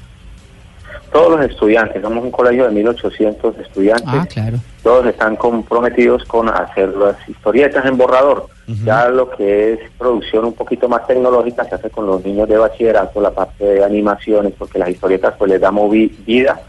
Todos 1.12 1.38
los 1.40 1.50
estudiantes, 1.50 2.00
somos 2.02 2.22
un 2.24 2.30
colegio 2.30 2.68
de 2.68 2.82
1.800 2.84 3.58
estudiantes. 3.60 4.06
Ah, 4.08 4.26
claro. 4.32 4.58
todos 4.82 5.06
están 5.06 5.36
comprometidos 5.36 6.24
con 6.24 6.48
hacer 6.48 6.88
las 6.96 7.16
historietas 7.28 7.84
en 7.86 7.96
borrador. 7.98 8.46
Ya 8.84 9.08
lo 9.08 9.28
que 9.30 9.72
es 9.72 9.80
producción 9.98 10.44
un 10.44 10.52
poquito 10.52 10.88
más 10.88 11.04
tecnológica 11.08 11.64
se 11.64 11.74
hace 11.74 11.90
con 11.90 12.06
los 12.06 12.24
niños 12.24 12.48
de 12.48 12.56
bachillerato, 12.56 13.20
la 13.20 13.32
parte 13.32 13.64
de 13.64 13.84
animaciones, 13.84 14.52
porque 14.56 14.78
las 14.78 14.88
historietas 14.90 15.34
pues 15.36 15.50
les 15.50 15.60
damos 15.60 15.90
vi- 15.90 16.16
vida 16.24 16.60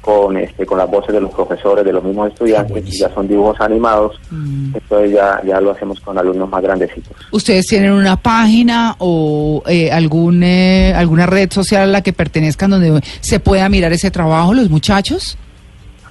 con 0.00 0.36
este 0.36 0.64
con 0.64 0.78
las 0.78 0.90
voces 0.90 1.12
de 1.14 1.20
los 1.20 1.30
profesores, 1.32 1.84
de 1.84 1.92
los 1.92 2.02
mismos 2.02 2.28
estudiantes, 2.32 2.84
y 2.86 2.98
ya 2.98 3.12
son 3.12 3.28
dibujos 3.28 3.60
animados, 3.60 4.18
entonces 4.30 5.12
ya, 5.12 5.40
ya 5.44 5.60
lo 5.60 5.72
hacemos 5.72 6.00
con 6.00 6.16
alumnos 6.16 6.48
más 6.48 6.62
grandecitos. 6.62 7.12
¿Ustedes 7.30 7.66
tienen 7.66 7.92
una 7.92 8.16
página 8.16 8.96
o 8.98 9.62
eh, 9.66 9.90
algún, 9.90 10.42
eh, 10.42 10.92
alguna 10.94 11.26
red 11.26 11.50
social 11.52 11.82
a 11.82 11.86
la 11.86 12.02
que 12.02 12.12
pertenezcan 12.12 12.70
donde 12.70 13.00
se 13.20 13.40
pueda 13.40 13.68
mirar 13.68 13.92
ese 13.92 14.10
trabajo, 14.10 14.54
los 14.54 14.70
muchachos? 14.70 15.36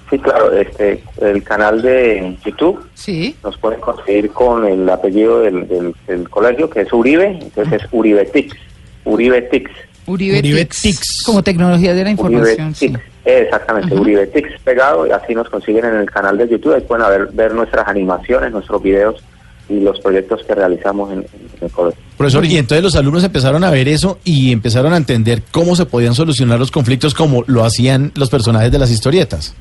Sí, 0.10 0.18
claro, 0.20 0.54
este 0.54 1.04
el 1.22 1.44
canal 1.44 1.82
de 1.82 2.38
YouTube 2.46 2.80
Sí. 2.94 3.36
nos 3.44 3.58
pueden 3.58 3.82
conseguir 3.82 4.30
con 4.32 4.66
el 4.66 4.88
apellido 4.90 5.42
del, 5.42 5.68
del, 5.68 5.94
del 6.08 6.30
colegio, 6.30 6.70
que 6.70 6.82
es 6.82 6.94
Uribe, 6.94 7.40
entonces 7.42 7.82
es 7.82 7.88
Uribe 7.92 8.24
Tix, 8.26 8.56
Uribe 9.04 9.42
Tix. 9.44 9.70
Uribe, 10.06 10.40
Uribe 10.40 10.64
Tix, 10.66 10.82
Tix. 10.82 11.24
Como 11.26 11.44
tecnología 11.44 11.94
de 11.94 12.04
la 12.06 12.12
información. 12.12 12.70
Uribe 12.70 12.74
sí. 12.76 12.88
Tix. 12.90 13.00
Exactamente. 13.30 13.94
Uribe 13.94 14.26
Tix 14.28 14.50
pegado, 14.64 15.06
y 15.06 15.12
así 15.12 15.36
nos 15.36 15.50
consiguen 15.50 15.86
en 15.86 15.96
el 15.98 16.10
canal 16.10 16.38
de 16.38 16.48
YouTube, 16.48 16.76
ahí 16.76 16.82
pueden 16.82 17.06
ver 17.34 17.54
nuestras 17.54 17.88
animaciones, 17.88 18.52
nuestros 18.52 18.82
videos 18.82 19.22
y 19.70 19.82
los 19.82 20.00
proyectos 20.00 20.42
que 20.48 20.56
realizamos 20.56 21.12
en, 21.12 21.20
en 21.20 21.26
el 21.60 21.70
colegio. 21.72 22.02
Profesor, 22.18 22.46
y 22.46 22.58
entonces 22.58 22.84
los 22.84 22.96
alumnos 22.96 23.24
empezaron 23.26 23.64
a 23.66 23.70
ver 23.70 23.90
eso 23.90 24.18
y 24.24 24.54
empezaron 24.54 24.94
a 24.94 24.98
entender 24.98 25.42
cómo 25.52 25.76
se 25.76 25.86
podían 25.86 26.16
solucionar 26.16 26.58
los 26.58 26.72
conflictos 26.72 27.14
como 27.14 27.44
lo 27.48 27.66
hacían 27.66 28.14
los 28.16 28.30
personajes 28.30 28.72
de 28.72 28.80
las 28.80 28.90
historietas. 28.92 29.54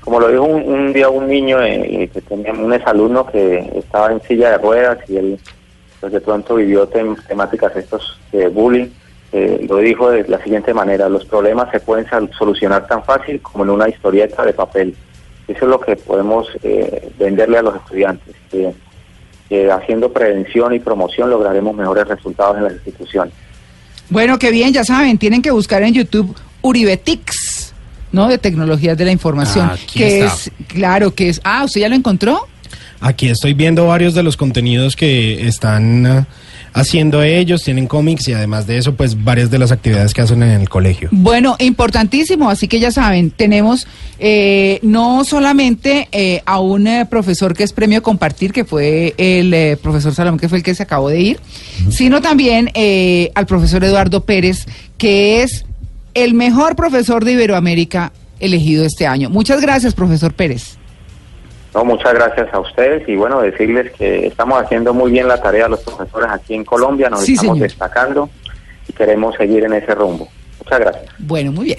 Como 0.00 0.20
lo 0.20 0.28
dijo 0.28 0.44
un, 0.44 0.62
un 0.62 0.92
día 0.92 1.08
un 1.08 1.26
niño 1.28 1.60
eh, 1.62 2.08
que 2.12 2.20
tenía 2.22 2.52
un 2.52 2.72
exalumno 2.72 3.26
que 3.26 3.68
estaba 3.76 4.12
en 4.12 4.22
silla 4.22 4.52
de 4.52 4.58
ruedas 4.58 4.98
y 5.08 5.16
él 5.16 5.38
pues 6.00 6.12
de 6.12 6.20
pronto 6.20 6.54
vivió 6.54 6.88
tem- 6.88 7.16
temáticas 7.26 7.74
estos 7.76 8.16
de 8.32 8.46
bullying, 8.48 8.86
eh, 9.32 9.66
lo 9.68 9.76
dijo 9.78 10.10
de 10.10 10.26
la 10.26 10.42
siguiente 10.42 10.72
manera, 10.72 11.08
los 11.08 11.24
problemas 11.24 11.70
se 11.70 11.80
pueden 11.80 12.06
solucionar 12.38 12.86
tan 12.86 13.04
fácil 13.04 13.40
como 13.40 13.64
en 13.64 13.70
una 13.70 13.88
historieta 13.88 14.44
de 14.44 14.54
papel. 14.54 14.94
Eso 15.46 15.64
es 15.64 15.70
lo 15.70 15.80
que 15.80 15.96
podemos 15.96 16.46
eh, 16.62 17.10
venderle 17.18 17.58
a 17.58 17.62
los 17.62 17.76
estudiantes, 17.76 18.34
que, 18.50 18.72
que 19.48 19.70
haciendo 19.70 20.12
prevención 20.12 20.74
y 20.74 20.78
promoción 20.78 21.30
lograremos 21.30 21.74
mejores 21.74 22.08
resultados 22.08 22.56
en 22.56 22.64
las 22.64 22.72
instituciones. 22.74 23.34
Bueno, 24.10 24.38
qué 24.38 24.50
bien, 24.50 24.72
ya 24.72 24.84
saben, 24.84 25.18
tienen 25.18 25.42
que 25.42 25.50
buscar 25.50 25.82
en 25.82 25.92
YouTube 25.92 26.34
Uribetix, 26.62 27.74
¿no? 28.12 28.28
De 28.28 28.38
tecnologías 28.38 28.96
de 28.96 29.04
la 29.04 29.12
información. 29.12 29.68
Ah, 29.70 29.74
aquí 29.74 29.98
que 29.98 30.20
está. 30.20 30.34
es, 30.34 30.50
claro, 30.68 31.14
que 31.14 31.28
es. 31.28 31.40
Ah, 31.44 31.64
¿usted 31.64 31.82
ya 31.82 31.88
lo 31.90 31.94
encontró? 31.94 32.46
Aquí 33.00 33.28
estoy 33.28 33.52
viendo 33.52 33.86
varios 33.86 34.14
de 34.14 34.22
los 34.22 34.36
contenidos 34.36 34.96
que 34.96 35.46
están 35.46 36.26
haciendo 36.72 37.22
ellos, 37.22 37.62
tienen 37.62 37.86
cómics 37.86 38.28
y 38.28 38.32
además 38.32 38.66
de 38.66 38.78
eso, 38.78 38.94
pues 38.94 39.22
varias 39.24 39.50
de 39.50 39.58
las 39.58 39.72
actividades 39.72 40.14
que 40.14 40.22
hacen 40.22 40.42
en 40.42 40.60
el 40.60 40.68
colegio. 40.68 41.08
Bueno, 41.12 41.56
importantísimo, 41.58 42.50
así 42.50 42.68
que 42.68 42.80
ya 42.80 42.90
saben, 42.90 43.30
tenemos 43.30 43.86
eh, 44.18 44.78
no 44.82 45.24
solamente 45.24 46.08
eh, 46.12 46.42
a 46.46 46.60
un 46.60 46.86
eh, 46.86 47.06
profesor 47.06 47.54
que 47.54 47.64
es 47.64 47.72
premio 47.72 48.02
compartir, 48.02 48.52
que 48.52 48.64
fue 48.64 49.14
el 49.18 49.52
eh, 49.52 49.76
profesor 49.76 50.14
Salomón, 50.14 50.38
que 50.38 50.48
fue 50.48 50.58
el 50.58 50.64
que 50.64 50.74
se 50.74 50.82
acabó 50.82 51.08
de 51.08 51.20
ir, 51.20 51.40
sino 51.90 52.20
también 52.20 52.70
eh, 52.74 53.30
al 53.34 53.46
profesor 53.46 53.84
Eduardo 53.84 54.24
Pérez, 54.24 54.66
que 54.96 55.42
es 55.42 55.64
el 56.14 56.34
mejor 56.34 56.74
profesor 56.76 57.24
de 57.24 57.32
Iberoamérica 57.32 58.12
elegido 58.40 58.84
este 58.84 59.06
año. 59.06 59.30
Muchas 59.30 59.60
gracias, 59.60 59.94
profesor 59.94 60.32
Pérez. 60.32 60.77
No, 61.74 61.84
muchas 61.84 62.14
gracias 62.14 62.52
a 62.52 62.60
ustedes 62.60 63.06
y 63.08 63.14
bueno, 63.16 63.40
decirles 63.42 63.92
que 63.92 64.26
estamos 64.26 64.60
haciendo 64.62 64.94
muy 64.94 65.10
bien 65.10 65.28
la 65.28 65.40
tarea 65.40 65.68
los 65.68 65.80
profesores 65.80 66.28
aquí 66.30 66.54
en 66.54 66.64
Colombia, 66.64 67.10
nos 67.10 67.20
Sí, 67.20 67.34
estamos 67.34 67.56
señor. 67.56 67.68
destacando 67.68 68.30
y 68.88 68.92
queremos 68.94 69.34
seguir 69.36 69.64
en 69.64 69.74
ese 69.74 69.94
rumbo. 69.94 70.28
Muchas 70.64 70.80
gracias. 70.80 71.04
Bueno, 71.18 71.52
muy 71.52 71.66
bien. 71.66 71.78